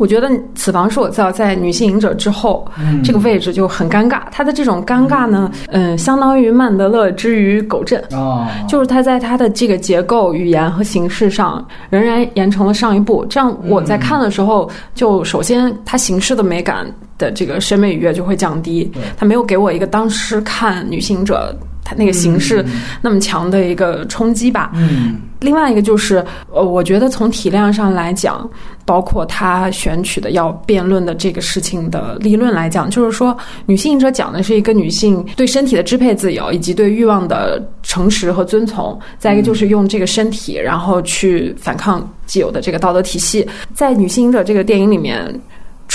[0.02, 2.66] 我觉得此房是我造在女性隐者之后，
[3.04, 4.22] 这个位置就很尴尬。
[4.32, 13.24] 他的这种尴尬呢，嗯，相当于曼德勒之于狗镇啊，就是他在他的这个结构、语言和形式上仍然延承了上一部。
[13.30, 21.56] 这样我在看的时候，就首先它形式的美感的这个审美愉悦就会降低，他没有给我一个当时看女性者。
[21.92, 22.66] 它那个形式
[23.02, 24.72] 那么强的一个冲击吧。
[24.76, 28.50] 嗯，另外一个就是，呃，我觉得从体量上来讲，
[28.86, 33.36] 包括他选取的要辩论的这个事情的立论来讲，就是说，
[33.66, 38.98] 女性者讲的是一个女性对身体的支配自由，以及对欲望的诚实和遵从。
[39.20, 43.46] 再一个就是用这个身体，然后去反抗既有的这个道德体系。
[43.74, 45.38] 在女性者这个电影里面。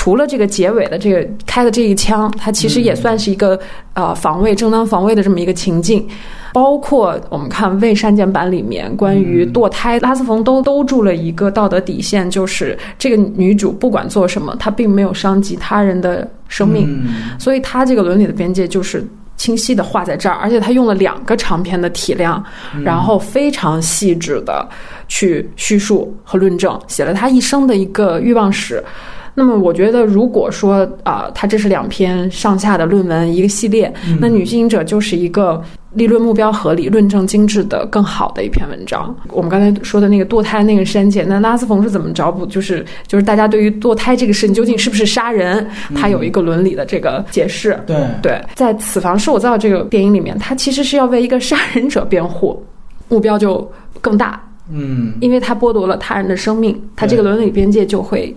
[0.06, 3.58] 除了这个结尾的这个开的这一枪，它其实也算是一个
[3.94, 6.06] 呃防卫、正当防卫的这么一个情境。
[6.52, 16.88] 包括我们看未删减版里面关于堕胎，拉斯冯都兜住了一个道德底线，就是这个女主不管做什么，她并没有伤及他人的生命，
[17.36, 19.04] 所以她这个伦理的边界就是
[19.36, 20.36] 清晰的画在这儿。
[20.36, 22.40] 而且她用了两个长篇的体量，
[22.84, 24.64] 然后非常细致的
[25.08, 28.80] 去叙述和论证，写了她一生的一个欲望史。
[29.38, 35.62] 那么我觉得，如果说啊，它这是两篇上下的论文一个系列，那女性者就是一个
[35.92, 39.14] 立论目标合理、论证精致的更好的一篇文章。
[39.28, 42.46] 我们刚才说的那个堕胎那个删减，那拉斯冯是怎么找补？
[42.46, 47.78] 就是就是大家对于堕胎这个事情究竟是不是杀人，他有一个伦理的这个解释。
[47.86, 52.64] 对对，在《此房是我造》这个电影里面，他其实是要为一个杀人者辩护，
[53.08, 53.70] 目标就
[54.00, 54.42] 更大。
[54.72, 58.34] 嗯，因为他剥夺了他人的生命，他这个伦理边界就会。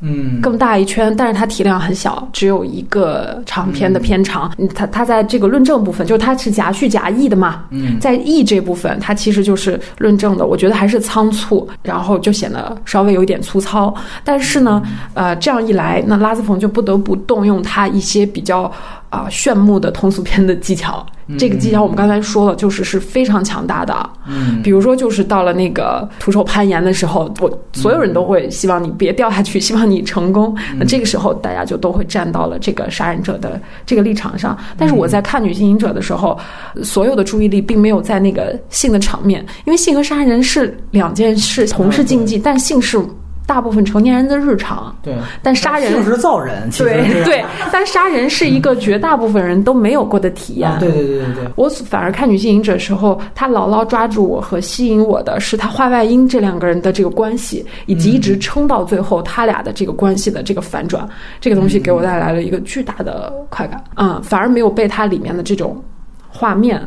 [0.00, 4.52] 嗯，更大一圈，但是它体量很小，只有一个长篇的篇长。
[4.58, 7.64] 嗯它它在这个论证部分，就是它是夹叙夹议的嘛。
[7.70, 10.46] 嗯，在议这部分，它其实就是论证的。
[10.46, 13.94] 我觉得还是仓促，然后就显得稍微有一点粗糙。
[14.22, 14.82] 但是呢，
[15.14, 18.70] 呃，这样一来，那拉斯冯就不得不动用他一些比较。
[19.10, 21.04] 啊，炫目的通俗片的技巧，
[21.38, 24.10] 这个技巧我们刚才说了，就是是非常强大的。
[24.26, 30.56] 嗯，比如说，就是到了那个徒手攀岩的时候，我所有人都会希望你别掉下去，希望你成功。
[30.76, 34.56] 那这个时候，大家就都会站到了这个杀人者的这个立场上。
[34.76, 36.38] 但是我在看《女性瘾者》的时候，
[36.82, 43.00] 所有的注意力并没有在那个性的场面，因为性和杀人是两件事，同是禁忌，但性是。
[43.46, 50.70] 大部分成年人的日常，对，但杀人就是造人，对对，但杀人是一个绝大部分人都没有过的体验。
[50.80, 61.08] 对对对对对，我反而看女性瘾者时候，他牢牢抓住我和吸引我的是他画外音这两个人的这个关系，以及一直撑到最后他俩的这个关系的这个反转，
[61.40, 63.82] 这个东西给我带来了一个巨大的快感。
[63.94, 65.80] 嗯，反而没有被它里面的这种
[66.28, 66.82] 画面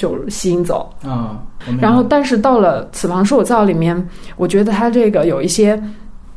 [0.00, 0.90] 就吸引走。
[1.04, 1.38] 啊，
[1.78, 5.80] 然后但是到了《此房是我造》里面，我觉得他这个有一些。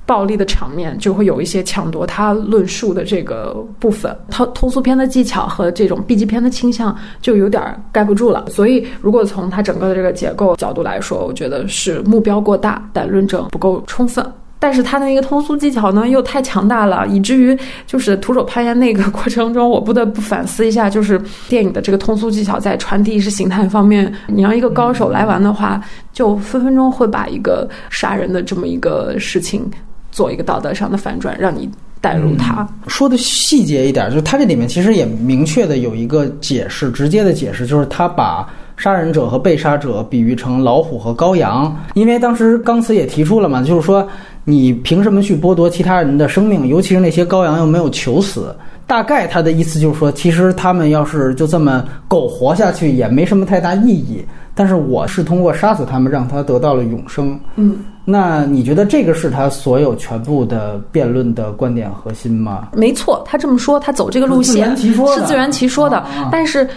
[0.05, 8.45] 暴力的场面就会有一些抢夺他论述的这个部分，他通俗片的技巧和这种 B 级片的倾向就有点盖不住了。
[8.49, 14.29] 所以，如果从他整个的这个结构角度来说，我觉得是目标过大，但论证不够充分。
[14.63, 25.81] 但是他的一个通俗技巧呢又太强大了，以至于就是徒手攀岩那个过程中，我不得不反思一下，就是电影的这个通俗技巧在传递意识形态方面，你让一个高手来玩的话，
[26.13, 29.69] 就分分钟会把一个杀人的这么一个事情。
[30.13, 31.67] 做一个道德上的反转，让你
[31.99, 32.67] 带入他。
[32.85, 38.47] 说的细节一点，就是他这里面其实也明确的有一个解释，直接的解释就是他把
[38.77, 44.07] 杀人者和被杀者比喻成老虎和羔羊，因为当时钢词也提出了嘛，就是说
[44.45, 48.55] 你凭什么去剥夺其他人的生命，尤其是那些羔羊又没有求死。
[48.85, 54.23] 大概他的意思就是说，其实他们要是就这么苟活下去，也没什么太大意义。
[54.53, 57.39] 但是我是通过杀死他们，让他得到了永生。
[57.55, 62.67] 嗯，那你觉得这个是他所有全部的辩论的观点核心吗？
[62.73, 66.67] 没错，他这么说，他走这个路线是自圆其说的是自圆其说的啊啊但是。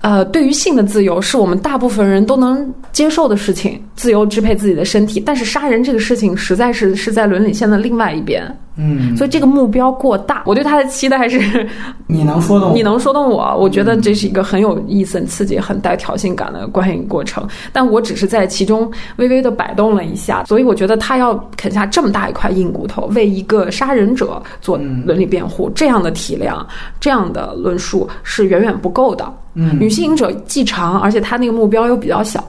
[0.00, 5.20] 呃，对于性的自由是我们大部分人都能接受的事情，自由支配自己的身体。
[5.20, 8.42] 但是杀人这个事情实在是是在伦理线的另外一边，
[8.82, 10.42] 嗯，所以这个目标过大。
[10.46, 11.68] 我对他的期待是，
[12.08, 17.46] 你能说动你能说动我，我觉得这是一个很有意思、很刺激、很带挑衅感的观影过程。
[17.72, 26.66] 但我只是在其中微微的摆动了一下，所以我觉得他要啃下这么大一块硬骨头，为一个杀人者做伦理辩护，这样的体量、
[26.98, 29.30] 这样的论述是远远不够的。
[29.54, 32.42] 嗯女性瘾者既长，而且他那个目标又比较小。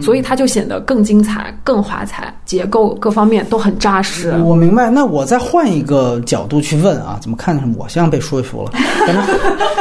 [0.00, 4.30] 所以它就显得更精彩、更华彩，结构各方面都很扎实。
[4.44, 8.72] 我明白，那我再换一个角度去问啊，怎么看我像被说服了？
[9.06, 9.24] 反正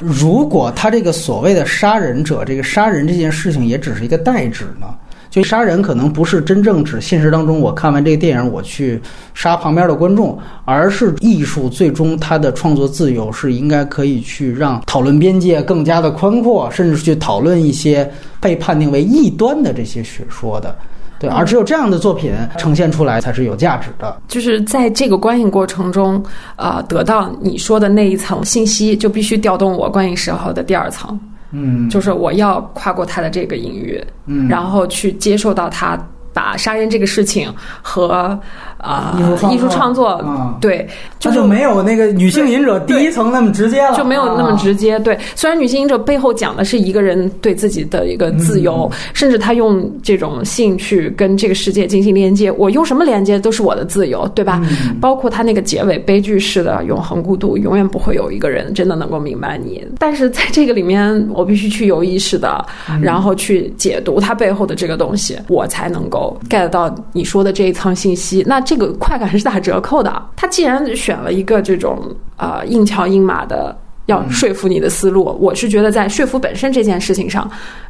[0.01, 4.87] 如果他这个所谓的杀人者，这个杀人这件事情也只是一个代指呢？
[5.31, 9.01] 就杀人可能不是真正指现实当中我看完这个电影我去
[9.33, 18.07] 杀旁边的观众，而是艺术最终它的创作自由是应该可以去让讨论边界更加的宽阔，甚至去讨论一些
[18.41, 20.75] 被判定为异端的这些学说的。
[21.17, 24.19] 对，而只有这样的作品呈现出来才是有价值的。
[24.27, 26.21] 就是在这个观影过程中，
[26.55, 31.19] 呃，得到你说的那一层信息，就必须调动我观影时候的第二层，
[31.51, 34.47] 嗯，就是我要跨过他的这个隐喻，嗯。
[34.47, 35.97] 然后去接受到他
[36.33, 38.39] 把杀人这个事情和
[38.81, 39.17] 啊、
[39.51, 40.23] 艺术创作
[40.59, 40.87] 对，
[41.23, 44.97] 那就没有那个女性隐者第一层那么直接了，就没有那么啊直接。
[44.99, 54.59] 对，虽然女性隐者背后讲的是一个人对自己的一个自由，嗯甚至他用这种性去跟这个世界进行连接，我用什么连接都是我的自由，对吧？
[54.63, 59.85] 嗯包括他那个结尾悲剧式的永恒孤独，永远不会有一个人真的能够明白你。
[59.99, 68.43] 但是在这个里面，我必须去有意识的，嗯然后去解读它背后的这个东西，我才能够 get 到你说的这一层信息。
[68.47, 70.29] 那这个快感是打折扣的。
[70.37, 71.99] 他既然选了一个这种
[72.37, 73.77] 呃硬桥硬马的。
[74.07, 77.49] 要说服你的思路，我是觉得在说服本身这件事情上，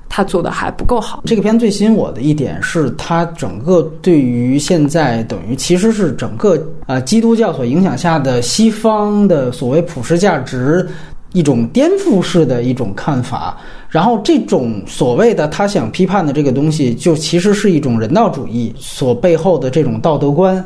[0.10, 1.24] 他做的还不够好。
[1.26, 10.88] 这个片最吸引我的一点是，它整个对于现在等于其实是整个呃基督教所影响下的西方的所谓普世价值
[11.32, 13.58] 一种颠覆式的一种看法。
[13.92, 20.64] 然后这种所谓的他想批判的这个东西，就其实是一种人道主义所背后的这种道德观。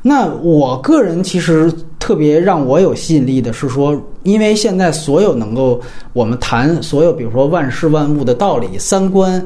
[0.00, 5.80] 那我个人其实特别让我有吸引力的是说，因为现在所有能够
[6.12, 9.44] 我们谈所有，比如说万事万物的道理、三观，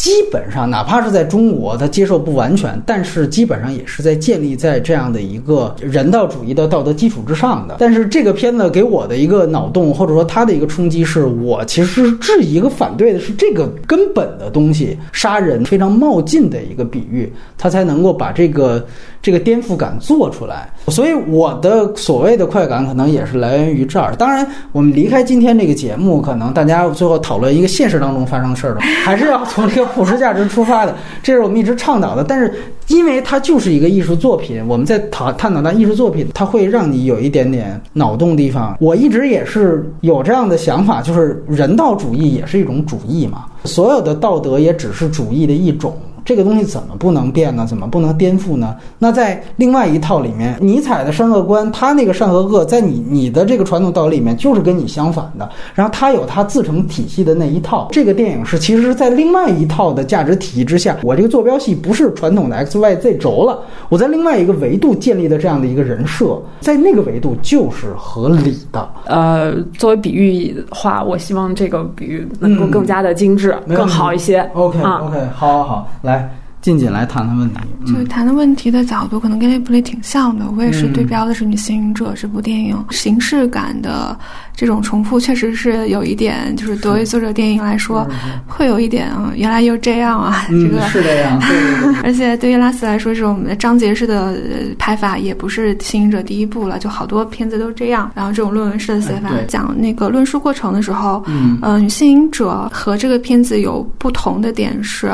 [0.00, 7.76] 基本上哪怕是在中国，他接受不完全，但是基本上也是在建立在这样的一个人道主义的道德基础之上的。
[7.78, 18.82] 但是这个片子给我的一个脑洞，或者说他的一个冲击，是我其实质疑和反对的是这个根本的东西，杀人非常冒进的一个比喻，他才能够把这个
[19.22, 20.68] 这个颠覆感做出来。
[20.88, 24.14] 所以我的所谓的快感，可能也是来源于这儿。
[24.16, 32.24] 当然，我们离开今天这个节目，可能大家最后讨论一个现实当中发生的事儿的，还是要从这个普世价值出发的， 这是我们一直倡导的。
[32.24, 32.52] 但是，
[32.88, 38.76] 因为它就是一个艺术作品，我们在讨探讨它艺术作品，它会让你有一点点脑洞地方。
[38.80, 45.96] 我一直也是有这样的想法，就是人道主义也是一种主义嘛，所有的道德也只是主义的一种。
[46.30, 47.66] 这个东西怎么不能变呢？
[47.66, 48.76] 怎么不能颠覆呢？
[49.00, 55.50] 那在另外一套里面，尼采的善恶观，他那个善和恶，在你你的这个传统道理里面就是跟你相反的。
[55.74, 57.88] 然后他有他自成体系的那一套。
[57.90, 63.58] 这个电影是其实是在另外一套的价值体系之下，我这个坐标系不是传统的 x y z 轴了，
[63.88, 68.88] 我在另外一个维度建立的这样的一个人设，在那个维度就是合理的。
[69.06, 74.48] 呃，作为比喻的话，我希望这个比喻能够更加的精致，更好一些。
[74.54, 76.19] OK 啊 OK，好好好，来
[76.62, 77.60] 静静来谈谈问题。
[77.86, 80.44] 就谈的问题的角度，可能跟雷普利挺像的。
[80.56, 84.18] 我也是嗯对标的是《女性瘾者》这部电影，形式感的
[84.54, 88.06] 这种重复，确实是有一点，就是作为作者电影来说，
[88.46, 92.00] 会有一点啊，原来又这样啊，这嗯，个是这样，对对对。
[92.04, 98.10] 而且对于拉斯来说，这种章节式的呃拍法也不是《行者》第一部了，就好多片子都这样。
[98.14, 105.10] 然后这种论文式的写法哎，讲那个论述过程的时候，嗯呃，女性瘾者和这个片子有不同的点是，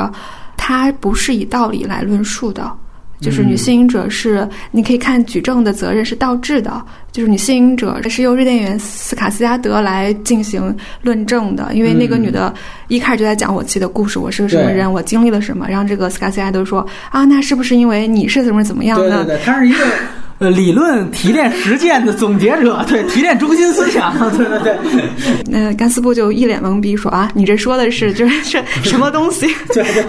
[0.57, 2.69] 它不是以道理来论述的。
[3.19, 6.79] 就是女性瘾者是，你可以看举证的责任是倒置的，
[7.11, 12.53] 就是女性瘾者是由瑞典演员斯卡斯加德来进行论证的，因为那个女的
[12.89, 19.25] 一开始就在讲我自己的故事，我是个什么人，我经历了什么，然后这个斯卡斯加德说啊，那是不是因为你是怎么怎么样呢？
[19.25, 19.79] 对对对，他是一个。
[20.39, 24.77] 呃，理论提炼实践的总结者，对提炼中心思想，对对对。
[25.49, 30.05] 那甘斯布就一脸懵逼说：“啊，你这说的是就是 什么东西？”对对。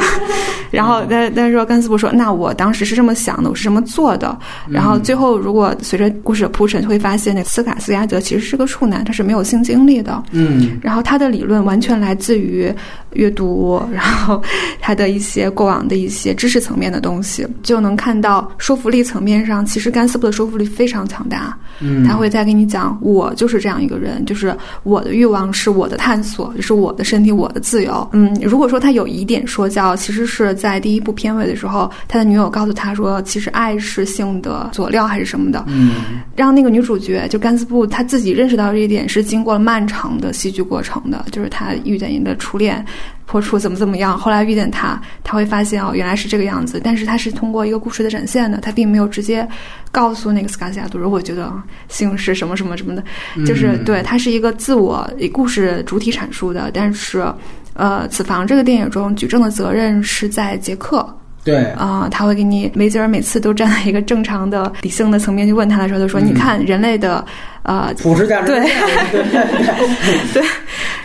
[0.70, 10.22] 然后，但但是说甘斯布说：“那我当时是这么想的，我是这么做的。”然后最后，如果随着故事的铺陈，会发现那斯卡斯加德其实是个处男，他是没有性经历的。
[10.32, 10.78] 嗯。
[10.82, 12.70] 然后他的理论完全来自于
[13.14, 14.42] 阅读，然后
[14.78, 20.17] 他的一些过往的一些知识层面的东西，就能看到说服力层面上，其实甘斯。
[20.18, 28.08] 的说服力非常强大，嗯，他会再给你讲，我就是这样一个人，就是我的欲望是我的探索，就是我的身体，我的自由。
[28.12, 35.92] 嗯，如果说他有一点说教，其实是在第一部片尾的时候，他的女友告诉他说，其实爱是性的佐料还是什么的，嗯，
[36.36, 42.84] 让那个女主角就甘斯布他自己认识到这一点，是经过了漫长的戏剧过程的，就是他遇见你的初恋。
[43.28, 44.16] 破处怎么怎么样？
[44.16, 46.80] 后来遇见他，他会发现哦，原来是这个样子。
[46.82, 49.46] 但是他是通过一个故事的展现的，他并没有直接
[49.92, 51.52] 告诉那个斯卡西亚杜，我觉得
[51.88, 53.04] 性是什么什么什么的，
[53.44, 56.70] 就是对他是一个自我以故事主体阐述的。
[56.72, 57.30] 但是，
[57.74, 61.06] 呃，此房这个电影中举证的责任是在杰克。
[61.48, 67.24] 对啊，他会给你梅吉尔每次都站在一个正常的理性的层面去问他的时候，他说：“你看人类的。”
[67.64, 68.60] 呃，普世价值对
[69.12, 69.22] 对
[70.32, 70.42] 对，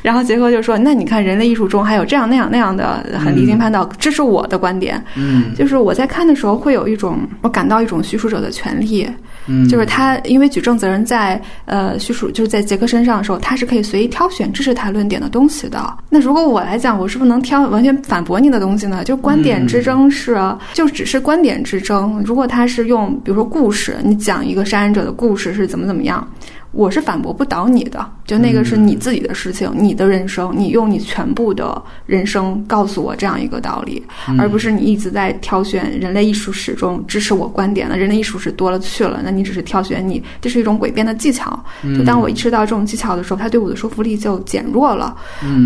[0.02, 5.04] 然后杰克就说：“那你看，人类艺术中还有这样那样那样的很离经叛道，这是我的观点。
[5.16, 9.06] 嗯，就是我在看的时候会有一种，我感到一种叙述者的权利。
[9.48, 15.98] 嗯，就是他因为举证责任在呃叙述，就是在杰克身上的时候，他是可以随意挑选支持他论点的东西的。
[16.10, 19.04] 那如果我来讲，我是不是能挑完全反驳你的东西呢？
[19.04, 20.38] 就观点之争是，
[20.74, 22.22] 就只是观点之争。
[22.26, 26.26] 如果他是用比如说故事，你讲一个杀人者的故事是怎么怎么样。”
[26.74, 34.02] 我是反驳不倒你的，就那个是你自己的事情，你的人生，你用你全部的人生告诉我这样一个道理，
[34.40, 41.64] 而不是你一直在挑选人类艺术史中支持我观点的人类艺术史多了去了，那你只是挑选你，这是一种诡辩的技巧。
[41.98, 45.16] 就当我意识到这种技巧的时候，他对我的说服力就减弱了。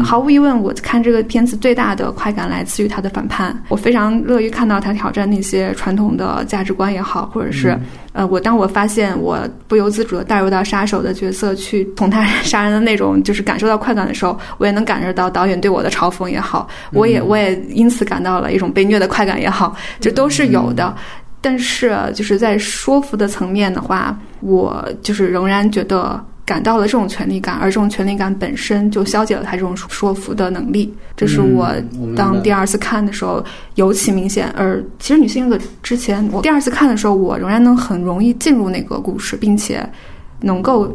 [0.03, 7.77] 毫无疑问，我看这个片子最大的快感来自于他的反叛，我非常乐于看到他挑战那些传统的价值观也好，或者是。
[8.13, 9.37] 呃，我当我发现我
[9.67, 20.95] 不由自主的带入到杀手的角色去从他杀人的那种就是感受到快感的时候，我也能感受到导演对我的嘲讽也好，我也我也因此感到了一种被虐的快感也好，就都是有的。
[21.41, 26.23] 但是就是在说服的层面的话，我就是仍然觉得。
[26.47, 30.95] 感到了这种权利感，而这种权利感本身就消解了他这种说服的能力。
[31.17, 31.69] 这是我
[32.15, 33.43] 当第二次看的时候
[33.75, 34.49] 尤其明显。
[34.55, 39.85] 而其实女性的之前，我第二次看的时候，我仍然能很容易进入那个故事，并且
[40.41, 40.91] 能够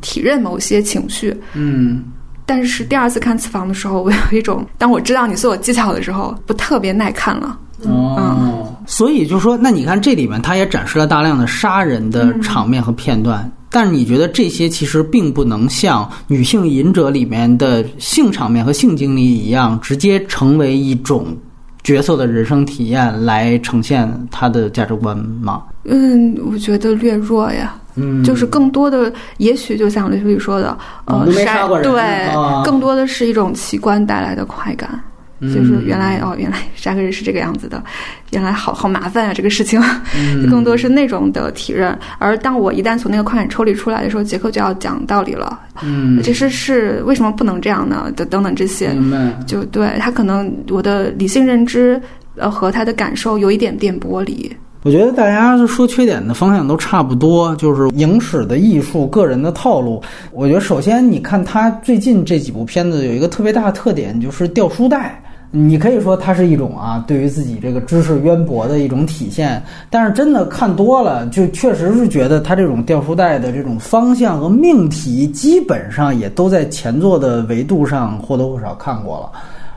[0.00, 1.34] 体认某些情绪。
[1.54, 2.02] 嗯。
[2.46, 7.58] 但是第二次看《此房》的时候，我有一种当我知道你所有技巧的时候，不特别耐看了。
[7.82, 8.70] 哦。
[8.86, 13.50] 所以就说，那你看这里面，他也展示了大量的杀人的场面和片段。
[13.70, 21.36] 但是你觉得这些其实并不能像女性隐者里面的性场面和性经历一样，直接成为一种
[21.82, 25.62] 角色的人生体验来呈现他的价值观吗？
[25.84, 27.74] 嗯，我觉得略弱呀。
[27.96, 30.76] 嗯，就是更多的，也许就像刘秋雨说的，
[31.06, 32.32] 呃，杀对，
[32.64, 34.88] 更多的是一种奇观带来的快感。
[35.40, 37.82] 就是原来哦，原来杀个人是这个样子的，
[38.30, 39.78] 原来好好麻烦啊，这个事情，
[40.48, 41.98] 更多是那种的体认。
[42.18, 45.60] 而当我一旦从那个快感抽离出来的时候，杰克就要讲道理了。
[45.82, 48.10] 嗯，其实是为什么不能这样呢？
[48.16, 48.96] 等等等这些，
[49.46, 52.00] 就对他可能我的理性认知
[52.36, 54.50] 呃和他的感受有一点点剥离。
[54.84, 60.02] 我觉得大家说缺点的方向都差不多，就是影史的艺术、个人的套路。
[60.30, 65.18] 我觉得首先你看他最近这几部片子有一个特别大的特点，就是掉书袋。
[65.50, 79.30] 你可以说它是一种啊，对于自己这个知识渊博的一种体现，但是真的看多了，就确实是觉得他这种掉书袋的这种方向和命题，基本上也都在前作的维度上或多或少看过了。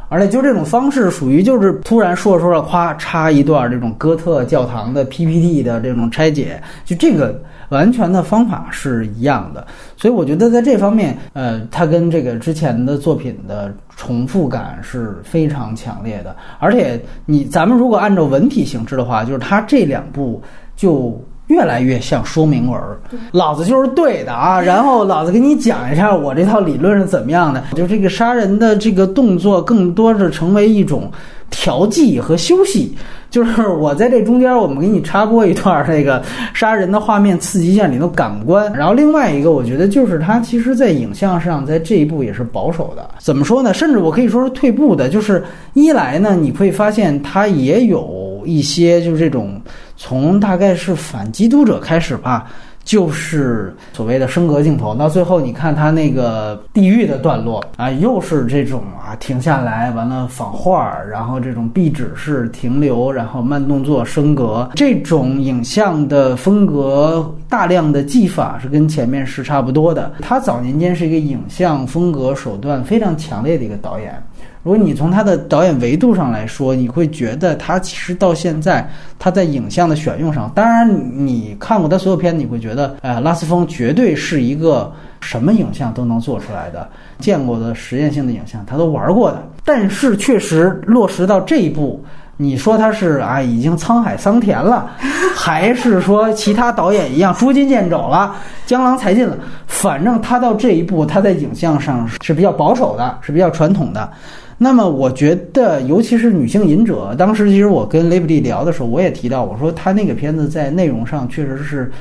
[0.10, 9.66] 而且就这种方式，属于就是突然说着说着，夸插一段这种哥特教堂的 PPT 的这种拆解，就这个完全的方法是一样的。
[9.96, 16.36] 所以我觉得在这方面，呃，它跟这个之前的作品的重复感是非常强烈的。
[16.60, 20.42] 而且你咱们如果按照文体形式的话，就是它这两部
[20.76, 21.22] 就。
[21.48, 22.98] 越来越像说明文儿，
[23.32, 24.60] 老子就是对的啊！
[24.62, 27.64] 然后老子给你讲一下我这套理论是怎么样的。
[27.76, 31.10] 就这个杀人的这个动作，更多是成为一种
[31.50, 32.96] 调剂和休息。
[33.30, 36.24] 就是我在这中间，我们给你插播一段那个
[36.54, 38.72] 杀人的画面，刺激一下你的感官。
[38.74, 43.10] 然后另外一个，我觉得就是它其实在影像上，在这一步也是保守的。
[43.20, 43.74] 怎么说呢？
[43.74, 45.10] 甚至我可以说是退步的。
[45.10, 45.44] 就是
[45.74, 49.62] 一来呢，你会发现它也有一些就是这种
[49.98, 52.48] 从大概是反基督者开始吧。
[52.88, 70.14] 就是所谓的升格镜头，到最后你看他那个地狱的段落啊，又是这种啊停下来，完了仿画，然后这种壁纸式停留，然后慢动作升格，这种影像的风格，大量的技法是跟前面是差不多的。
[70.22, 74.24] 他早年间是一个影像风格手段非常强烈的一个导演。
[74.68, 78.86] 如果你从他的导演维度上来说，你会觉得他其实到现在
[79.18, 80.86] 他在影像的选用上，当然
[81.26, 84.92] 你看过他所有片子，你会觉得，呃，拉斯风绝对是一个
[85.22, 86.86] 什么影像都能做出来的，
[87.18, 89.42] 见过的实验性的影像他都玩过的。
[89.64, 92.04] 但是确实落实到这一步，
[92.36, 94.92] 你说他是啊已经沧海桑田了，
[95.34, 98.36] 还是说其他导演一样捉襟见肘了，
[98.66, 99.38] 江郎才尽了？
[99.66, 104.12] 反正他到这一步，他在影像上是比较保守的，是比较传统的。
[104.60, 111.92] 那么我觉得，尤其是女性隐者，当时其实我跟雷布利聊的时候，我也提到，我说他那个片子在内容上确实是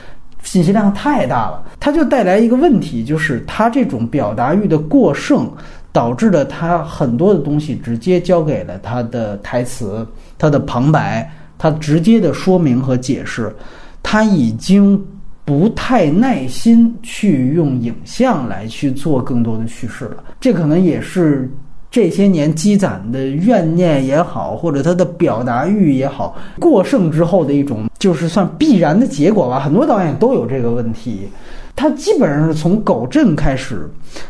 [0.42, 5.46] 信息量太大了，它就带来一个问题，就是他这种表达欲的过剩，
[5.92, 10.06] 导致了他很多的东西直接交给了他的台词、
[10.38, 13.54] 他的旁白、他直接的说明和解释，
[14.02, 14.98] 他已经
[15.44, 21.50] 不太耐心去用影像来去做更多的叙事了，这可能也是。
[21.96, 29.58] 这些年积攒的怨念也好，或者他的表达欲也好，过剩之后的一种，就是算必然的结果吧。
[29.58, 31.26] 很多导演都有这个问题，
[31.74, 33.88] 他基本上是从狗镇开始，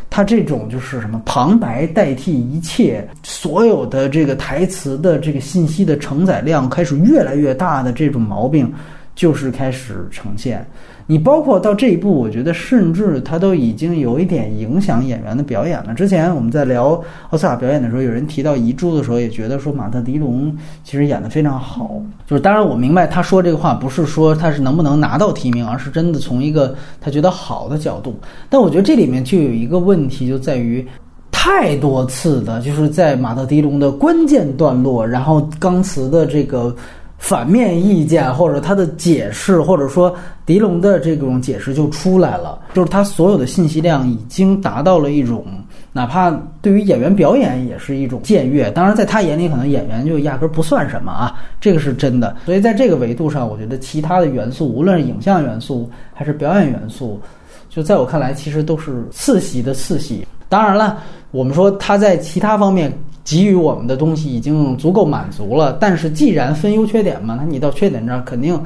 [0.09, 8.73] 他这种就是什么旁白代替一切，所有的这个台词的这个信息的承载量开始越来越大的这种毛病，
[9.13, 10.65] 就是开始呈现。
[11.09, 15.93] 你包括到这一步，我觉得甚至他都已经有一点影响演员的表演了。
[15.93, 20.53] 之前我们在聊奥斯卡表演的时候，有人提到遗珠的时候，也觉得说马特·迪龙
[20.83, 21.95] 其实演得非常好。
[22.27, 28.13] 就是当然我明白他说这个话不是说他是能不能拿到提名，而是真的从一个他觉得好的角度。
[28.49, 30.85] 但我觉得这里面就有一个问题，就在于
[31.31, 36.75] 太多次的就是在马特·迪龙的关键段落，然后钢词的这个。
[37.17, 40.15] 反面意见，或者他的解释，或者说
[40.45, 45.45] 狄龙的这种解释就出来了，就是他所有的信息量已经达到了一种，
[45.91, 46.31] 哪怕
[46.61, 48.69] 对于演员表演也是一种僭越。
[48.71, 52.35] 当然，在他眼里，可能演员就压根不算什么啊，这个是真的。
[52.45, 57.19] 所以在这个维度上，我觉得其他的元素，无论是影像元素还是表演元素，
[57.67, 60.25] 就在我看来，其实都是次席的次席。
[60.47, 60.99] 当然了，
[61.31, 62.95] 我们说他在其他方面。
[63.29, 68.57] 给予我们的东西已经足够满足了，但是既然分优缺点嘛，那你到缺点这儿肯定，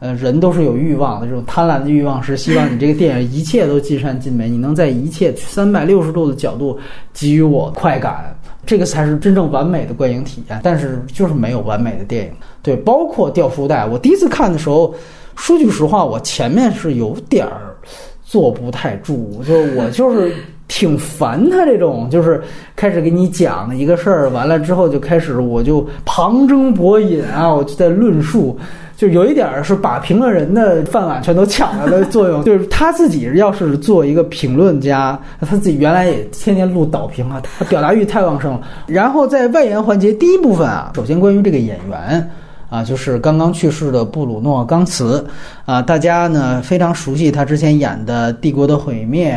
[0.00, 6.76] 呃，人都是有欲望的，这种贪婪的欲望是希望你这个电影一切都尽善尽美，你能在一切三百六十度的角度
[7.14, 10.58] 给予我快感，这个才是真正完美的观影体验。
[10.60, 12.32] 但是就是没有完美的电影，
[12.64, 13.86] 对，包括掉书袋。
[13.86, 14.92] 我第一次看的时候，
[15.36, 17.76] 说句实话，我前面是有点儿
[18.24, 20.34] 坐不太住，就是我就是。
[20.70, 22.40] 挺烦他这种，就是
[22.76, 28.56] 开始给你讲一个事儿，完了之后就开始我就旁征博引啊，我就在论述，
[28.96, 32.44] 就有一点是把评论人的饭碗全都抢了的作用。
[32.44, 38.60] 就是他自己要是做一个评论家，他自己原来也天天录导评啊，他表达欲太旺盛了。
[38.86, 42.30] 然后在外延环节第一部分啊，首先关于这个演员
[42.68, 45.26] 啊，就是刚刚去世的布鲁诺·冈茨
[45.64, 49.34] 啊，大家呢非常熟悉他之前演的《帝国的毁灭》。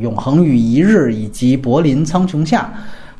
[0.00, 2.72] 永恒与一日，以及柏林苍穹下，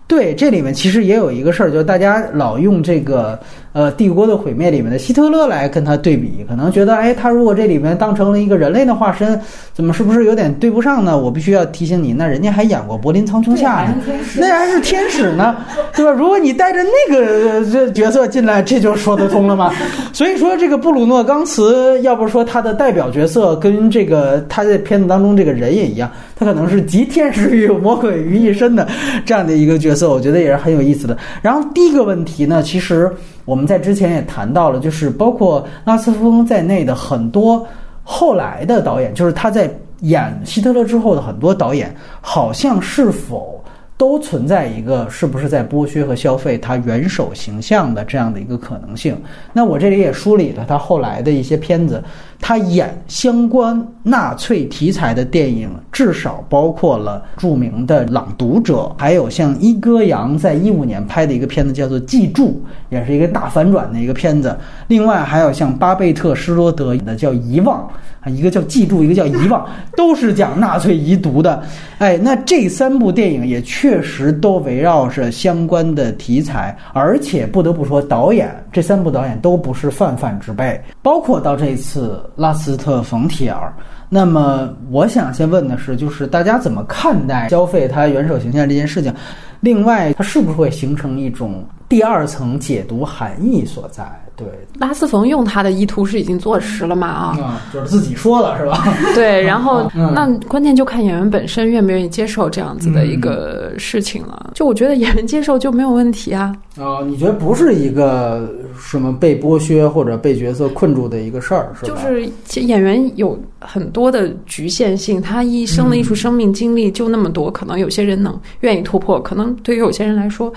[0.07, 3.39] 对这里面其实也有一个事儿，就是大家老用这个。
[3.73, 9.41] 呃，帝国的毁灭里面的希特勒来跟他对比，可能觉得，哎，他如果这里面当成了一个人类的化身，
[9.73, 11.17] 怎么是不是有点对不上呢？
[11.17, 13.95] 我必须要提醒你，那人家还演过柏林苍穹下呢，
[14.37, 15.57] 那还是天使呢，
[15.95, 16.11] 对吧？
[16.11, 19.73] 如果你带着那个这角色进来，这就说得通了吗？
[20.13, 28.89] 所以说，这个布鲁诺·冈茨，要不说他的代表角色跟这个他在片子当中这个人也一样，他可能是集天使与魔鬼于一身的
[29.25, 31.17] 这样的一个角色，我觉得也是很有意思的。
[31.41, 33.09] 然后第一个问题呢，其实。
[33.51, 37.67] 我们在之前也谈到了，就是包括拉斯风在内的很多
[38.05, 39.69] 后来的导演，就是他在
[40.03, 43.61] 演希特勒之后的很多导演，好像是否
[43.97, 49.21] 都存在一个是不是在剥削和消费他元首形象的这样的一个可能性？
[49.53, 52.01] 那我这里也梳理了他后来的一些片子，
[52.41, 62.49] 他演相关纳粹题材的电影，至少包括了著名的《朗读者》，还有像伊戈扬在一五年拍的一个片子叫做《记住》，
[62.89, 64.57] 也是一个大反转的一个片子。
[64.89, 67.79] 另外还有像巴贝特·施罗德的叫《遗忘》。
[68.21, 71.63] 啊，一个叫记住，一个叫遗忘，都是讲纳粹遗毒的。
[71.97, 83.71] 哎，那这三部电影也确实都围绕着相关的题材，而且不得不说，导演这三部导演都不是泛泛之辈，包括到这次拉斯特·冯提尔。
[84.09, 89.15] 那么，我想先问的是，就是大家怎么看待消费它元首形象这件事情？
[89.61, 94.05] 另外，它是不是会形成一种第二层解读含义所在？
[94.41, 94.49] 对，
[94.79, 97.07] 拉斯冯用他的意图是已经坐实了嘛？
[97.09, 98.85] 啊，就是自己说了是吧？
[99.15, 104.51] 对， 然后那关键就看演员本身愿不愿意接受这样子的一个事情了。
[104.55, 106.55] 就我觉得演员接受就没有问题啊。
[106.77, 108.49] 啊，你觉得不是一个
[108.79, 111.95] 什么被剥削或者被角色困住的一个事儿，是吧？
[111.95, 120.53] 就是演员有很多的局限性，他一生的艺术生命经历就那么多，可能有些人能愿意突破，可能对于有些人来说。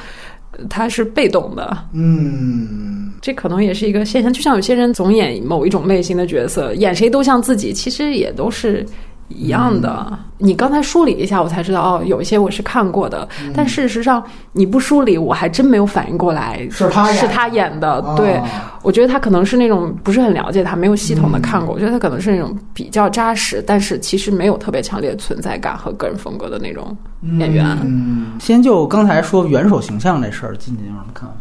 [0.69, 4.31] 他是被动的，嗯，这可能也是一个现象。
[4.31, 8.85] 就像有些人总演某一种类型的角色，演谁都像自己，其实也都是。
[9.29, 18.01] 一样的，你刚才梳理一下，我才知道哦，有一些我是看过的，但事实上你不梳理，我还真没有反应过来是他是他演的。
[18.15, 18.39] 对，
[18.83, 21.73] 我觉得他可能是那种不是很了解他，没有系统的看过。
[21.73, 26.95] 我觉得他可能是那种比较扎实，但是其实没有特别强烈存在感和个人风格的那种
[27.39, 27.65] 演员。
[27.83, 31.35] 嗯，先就刚才说元首形象这事儿，今年有什么看法？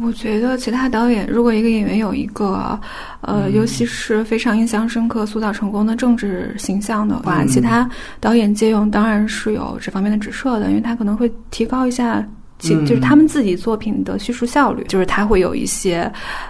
[0.00, 2.78] 我觉得其他导演，如果一个演员有一个，
[3.20, 7.88] 呃，尤其是非常印象深刻、塑造成功的政治形象的话，其他
[8.18, 12.26] 导演借用当然是有这方面的指涉的，因为他可能会提高一下。
[12.58, 16.08] 其就是他们自己作品的叙述效率，就是他会有一些，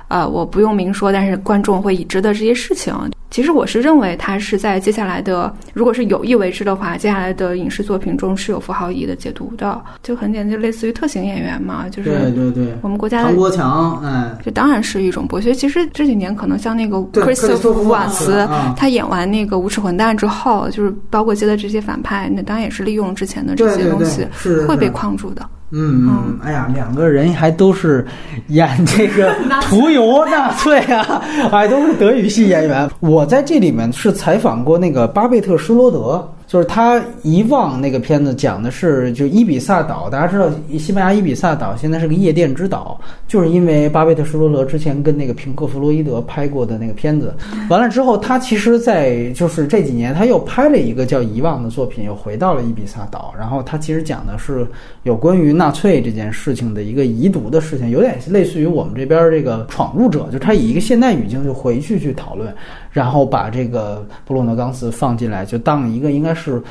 [0.09, 2.95] 呃，我不用明说，但是观众会已知的这些事情。
[3.33, 9.81] 其实我是认为他是在接下来的，如果是有意为之的话，接下来的影视作品中是有符号意义的解读的。
[10.03, 15.55] 就很简单，就类似于特型演员嘛，就是对对对，我们国家的唐国强，哎，这当然是一种剥削。
[15.55, 18.47] 其实这几年可能像那个克里斯托弗·瓦茨，
[18.77, 24.27] 他演完那个无耻混蛋之后，就是包括接的这些反派，那当然也是利用之前的这些东西，
[24.69, 25.43] 会被框住的。
[25.75, 28.07] 嗯嗯，哎呀，两个人还都是
[28.49, 32.87] 演这个 屠油纳粹啊，哎，都是德语系演员。
[33.01, 36.29] 我我在这里面是采访过那个巴贝特·施罗德。
[36.45, 47.35] 就是他遗忘那个片子讲的是，就伊比萨岛，大家知道西班牙伊比萨岛现在是个夜店之岛，就是因为巴贝特施罗德之前跟那个平克弗洛伊德拍过的那个片子，
[47.71, 54.67] 完了之后，他其实，在就是这几年他又拍了一个叫《遗忘》的作品，又回到了伊比萨岛，然后他其实讲的是
[55.05, 62.55] 有关于纳粹这件事情的一个遗毒的事情，有点类似于我们这边这个闯入者，就他以一个现代语境就回去去讨论。
[62.93, 66.63] 然后把这个布鲁诺·冈斯放进来，就当一个应该是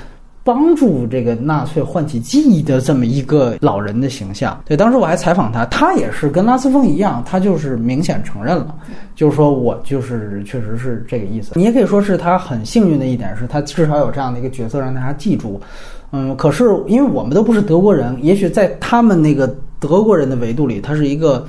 [0.43, 4.61] 帮助这个纳粹唤起记忆的这么一个老人的形象。
[4.65, 8.75] 对，当时我还采访他，他也是跟拉斯风一样，他就是明显承认了，
[9.15, 11.53] 就是说我就是确实是这个意思。
[11.55, 15.59] 你也可以说是他很幸运的一点，是他至少有这样的一个角色让大家记住。
[16.11, 19.47] 嗯，可是因为我们都不是德国人，也许在他们那个
[19.79, 21.47] 德国人的维度里，他是一个。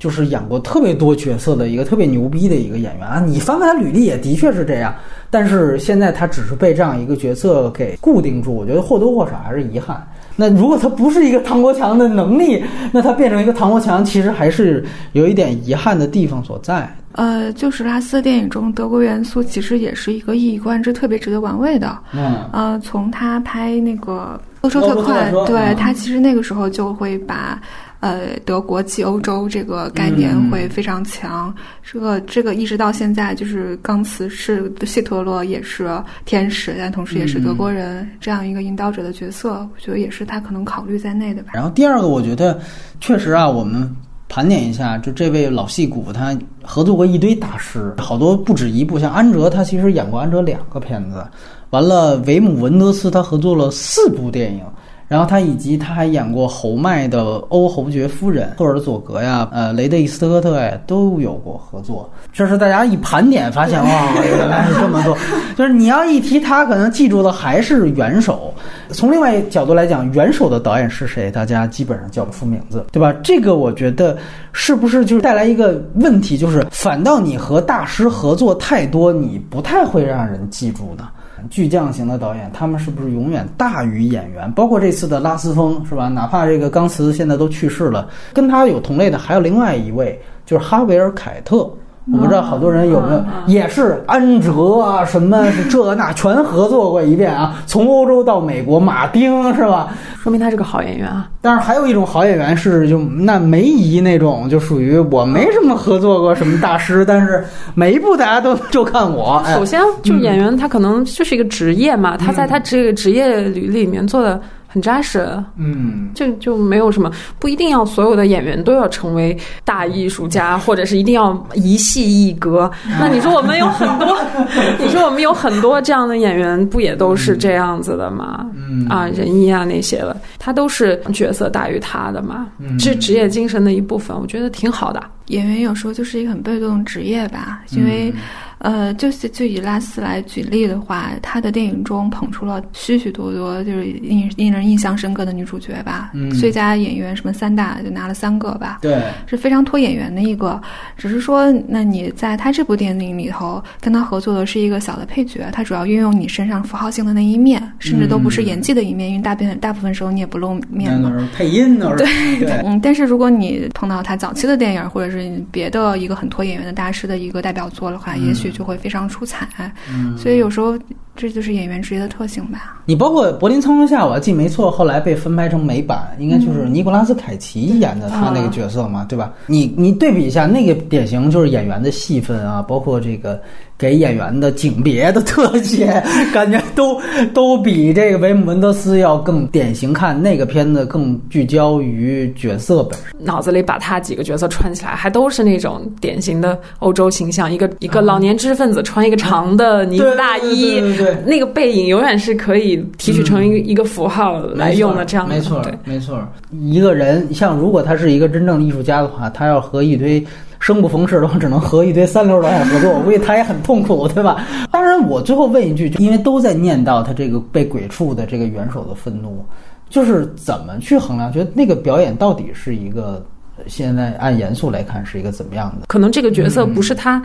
[0.00, 3.20] 就是演过特别多角色的一个特别牛逼的一个演员啊！
[3.20, 4.92] 你翻翻他履历也的确是这样，
[5.28, 10.02] 但是现在他只是被这样一个角色给固定住，我觉得或多或少还是遗憾。
[10.36, 14.82] 那如果他不是一个唐国强的能力，那他变成一个唐国强，其实还是
[15.12, 16.90] 有一点遗憾的地方所在。
[17.12, 21.98] 呃，就是拉斯电影中德国元素其实也是一个一以贯之、特别值得玩味的。
[22.14, 27.60] 嗯，呃，从他拍那个《欧洲特快》，对他其实那个时候就会把。
[28.00, 31.54] 呃，德国及欧洲这个概念会非常强。
[31.82, 41.50] 这个这个一直到现在，就是钢瓷是希特勒也是天使，但同时也是德国人这样一个引导者的角色，我觉得也是他可能考虑在内的吧。
[41.52, 42.58] 然后第二个，我觉得
[43.00, 43.94] 确实啊，我们
[44.30, 51.22] 盘点一下，就这位老戏骨，他合作过一堆大师，好多不止一部，像安哲，他其实演过安哲两个片子。
[51.68, 54.62] 完了，维姆文德斯他合作了四部电影。
[55.10, 62.08] 然后他以及他还演过侯麦的《欧侯爵夫人》，赫尔佐格呀，呃，雷德伊斯特特呀都有过合作。
[62.32, 65.18] 这是大家一盘点发现， 哇，原来是这么多。
[65.56, 68.54] 就是你要一提他，可能记住的还是元首。
[68.90, 71.28] 从另外一角度来讲，元首的导演是谁？
[71.28, 73.12] 大家基本上叫不出名字，对吧？
[73.20, 74.16] 这个我觉得
[74.52, 81.08] 是不是就是带来一个问题，就是反倒你和大师合作太多，你不太会让人记住呢？
[81.48, 84.50] 巨匠型的导演，他们是不是永远大于演员？
[84.52, 86.08] 包括这次的拉斯风，是吧？
[86.08, 91.70] 哪怕这个钢瓷现在都去世了，跟他有同类的还有另外一位，就是哈维尔·凯特。
[92.12, 99.88] 我不知道好多人有没有，也是安哲啊，什么这那全合作过一遍啊， 从欧洲到美国，马丁是吧？
[100.22, 101.28] 说明他是个好演员啊。
[101.40, 107.44] 但是还有一种好演员是就那梅姨那种，就属于我没什么合作过什么大师，但是
[107.74, 109.42] 每一部大家都 就看我。
[109.46, 114.40] 哎首先，就演员他可能就是一个职业嘛，他在他这个职业履历里面做的
[114.72, 115.26] 很扎实，
[115.56, 117.10] 嗯，就就没有什么
[117.40, 122.70] 不一定要所有的演员都要成为大艺术家，或者是一定要一戏一格。
[123.00, 124.16] 那你说我们有很多，
[124.78, 128.46] 你说我们有很多这样的演员，不也都是这样子的吗？
[128.54, 135.02] 嗯啊，仁义啊那些的，他都是角色大于他的嘛，嗯是职业精神的一部分，我觉得挺好的。
[135.26, 138.12] 演员有时候就是一个很被动的职业吧，因为，
[138.60, 150.60] 呃，就是就以拉斯来举例的话，他的电影中捧出了许许多多就是印令人印象深刻的女主角吧，嗯最佳演员什么三大就拿了三个吧，对，是非常拖演员的一个。
[150.96, 161.30] 只是说，那你在他这部电影里头跟他合作的是一个小的配角，他主要运用你身上符号性的那一面，甚至都不是演技的一面，因为大部分大部分时候你也不露面嘛。
[161.34, 162.04] 配音都是
[162.38, 169.48] 对 嗯，但是如果你碰到他早期的电影，或者是别的一个很拖演员的大师的一个代表作的话，嗯也许就会非常出彩。
[169.92, 170.78] 嗯所以有时候
[171.16, 172.80] 这就是演员职业的特性吧。
[172.86, 179.32] 你包括柏林苍穹下，我记没错，后来被翻拍成美版，应该就是尼古拉斯凯奇演的他那个角色嘛，对吧？
[179.46, 183.40] 你你对比一下，那个典型就是演员的戏份啊，包括这个
[183.80, 186.02] 给演员的景别的特写，
[186.34, 187.00] 感觉都
[187.32, 189.90] 都比这个维姆文德斯要更典型。
[189.94, 193.24] 看那个片子更聚焦于角色本身。
[193.24, 206.22] 脑子里把他几个角色串起来，还都是那种典型的欧洲形象，一个一个老年知识分子穿一个长的呢子大衣，对对对对那个背影永远是可以提取成一个、一个符号来用的，这样的没错对，没错。
[206.60, 210.22] 一个人像如果他是一个真正的艺术家的话，他要和一堆
[210.60, 214.46] 生不逢时的话，只能和一堆三流导演合作，我估计他也很痛苦，对吧？
[214.70, 219.44] 当然，我最后问一句，因为都在念叨他这个被鬼畜的这个元首的愤怒，
[219.88, 221.32] 就是怎么去衡量？
[221.32, 223.24] 觉得那个表演到底是一个
[223.66, 225.86] 现在按严肃来看是一个怎么样的？
[225.88, 227.22] 可能这个角色不是他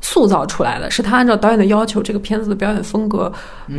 [0.00, 3.32] 塑造出来的，是他按照导演的要求，这个片子的表演风格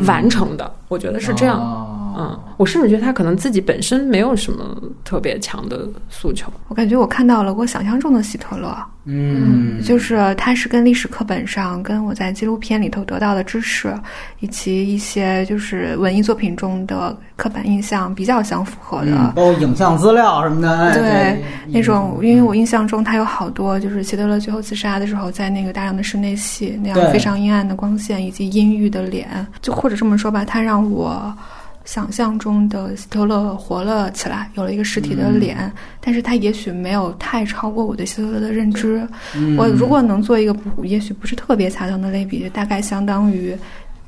[0.07, 0.71] 完成的。
[0.87, 1.59] 我觉得是这样。
[1.59, 6.47] 哦嗯，我甚至觉得他可能自己本身没有什么特别强的诉求。
[6.67, 8.71] 我感觉我看到了我想象中的希特勒，
[9.05, 13.93] 嗯，就是它是跟历史课本上、跟我在纪录片里头得到的知识，
[14.39, 19.11] 以及一些就是文艺作品中的刻板印象比较相符合的。
[19.11, 29.27] 嗯包括影像资料什么的，哎对那种，因为我印象中他有好多，就是希特勒最后自杀的时候，在那个大量的室内戏，那样非常阴暗的光线以及阴郁的脸，
[29.61, 31.35] 就或者这么说吧，他让我
[31.85, 39.05] 想象中的希特勒活了起来，有了一个实体的脸，但是他也许没有太超过我对希特勒的认知。
[39.35, 43.55] 嗯我如果能做一个不，也许不是特别恰当的类比，大概相当于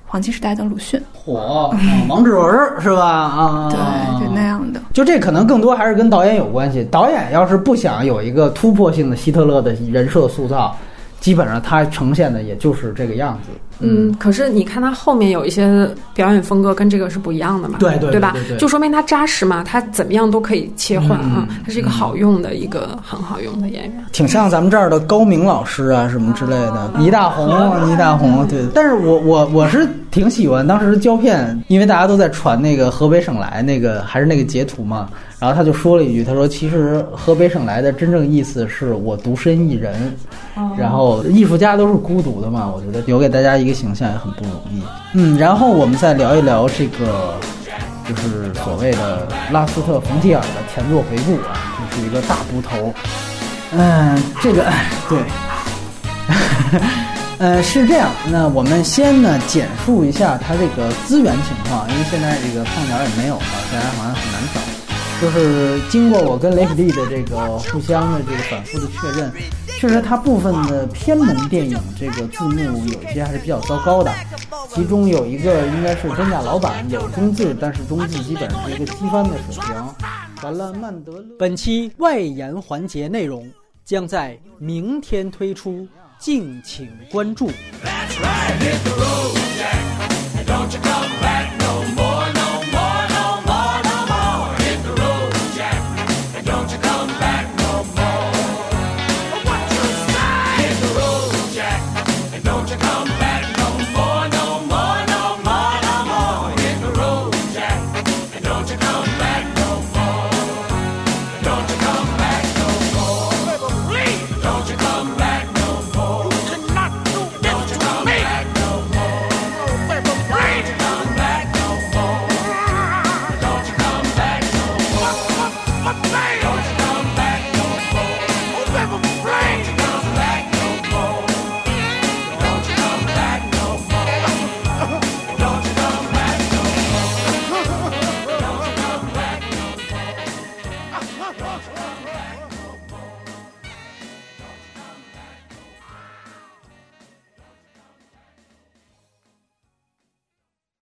[0.05, 2.47] 黄金时代的鲁迅，火，嗯王志文
[2.79, 3.05] 是吧？
[3.05, 4.79] 啊，对，就那样的。
[4.93, 6.87] 就这可能更多还是跟导演有关系。
[6.89, 10.77] 导演要是不想有一个突破性的希特勒的人设塑造，
[11.25, 13.49] 基本上它呈现的也就是这个样子。
[13.79, 24.05] 嗯，可是你看他后面有一些表演风格跟这个是不一样的嘛，对对对吧就说明他扎实嘛，他怎么样都可以切换啊嗯，他是一个好用的一个很好用的演员。
[24.11, 27.47] 挺像咱们这儿的高明老师啊，什么之类的，倪大红，
[27.89, 28.63] 倪大红，对。
[28.71, 35.09] 但是我我我是挺喜欢当时胶片，因为大家都在传那个河北省来那个还是那个截图嘛，
[35.39, 40.15] 然后他就说了一句，他说其实河北省来的真正意思是我独身一人，
[40.77, 44.81] 然后艺术家都是孤独的嘛，我觉得留给大家一个形象也很不容易。
[45.13, 47.33] 嗯，然后我们再聊一聊这个。
[48.07, 51.57] 就是所谓的拉斯特冯提尔的前作回顾啊，
[51.89, 52.93] 就是一个大部头，
[53.71, 55.17] 嗯，这个哎对，
[57.39, 58.11] 呃，是这样。
[58.31, 63.41] 那我们先呢简述一下它这个资源情况，因为现在这个胖鸟也没有了，
[63.73, 64.61] 大家好像很难找。
[65.21, 69.31] 就是经过我跟雷普利的这个互相的这个反复的确认，
[69.79, 74.11] 确实它部分的偏门电影这个字幕有一些还是比较糟糕的，
[74.69, 79.75] 其中有一个应该是真假老板有中字，但是中字基本上是一个机翻的水平。
[80.43, 81.23] 完了，曼德勒。
[81.39, 83.49] 本期外延环节内容
[83.85, 85.87] 将在明天推出，
[86.19, 87.47] 敬请关注。
[87.47, 89.79] That's right, hit the road, Jack.
[90.37, 91.94] And don't you come back no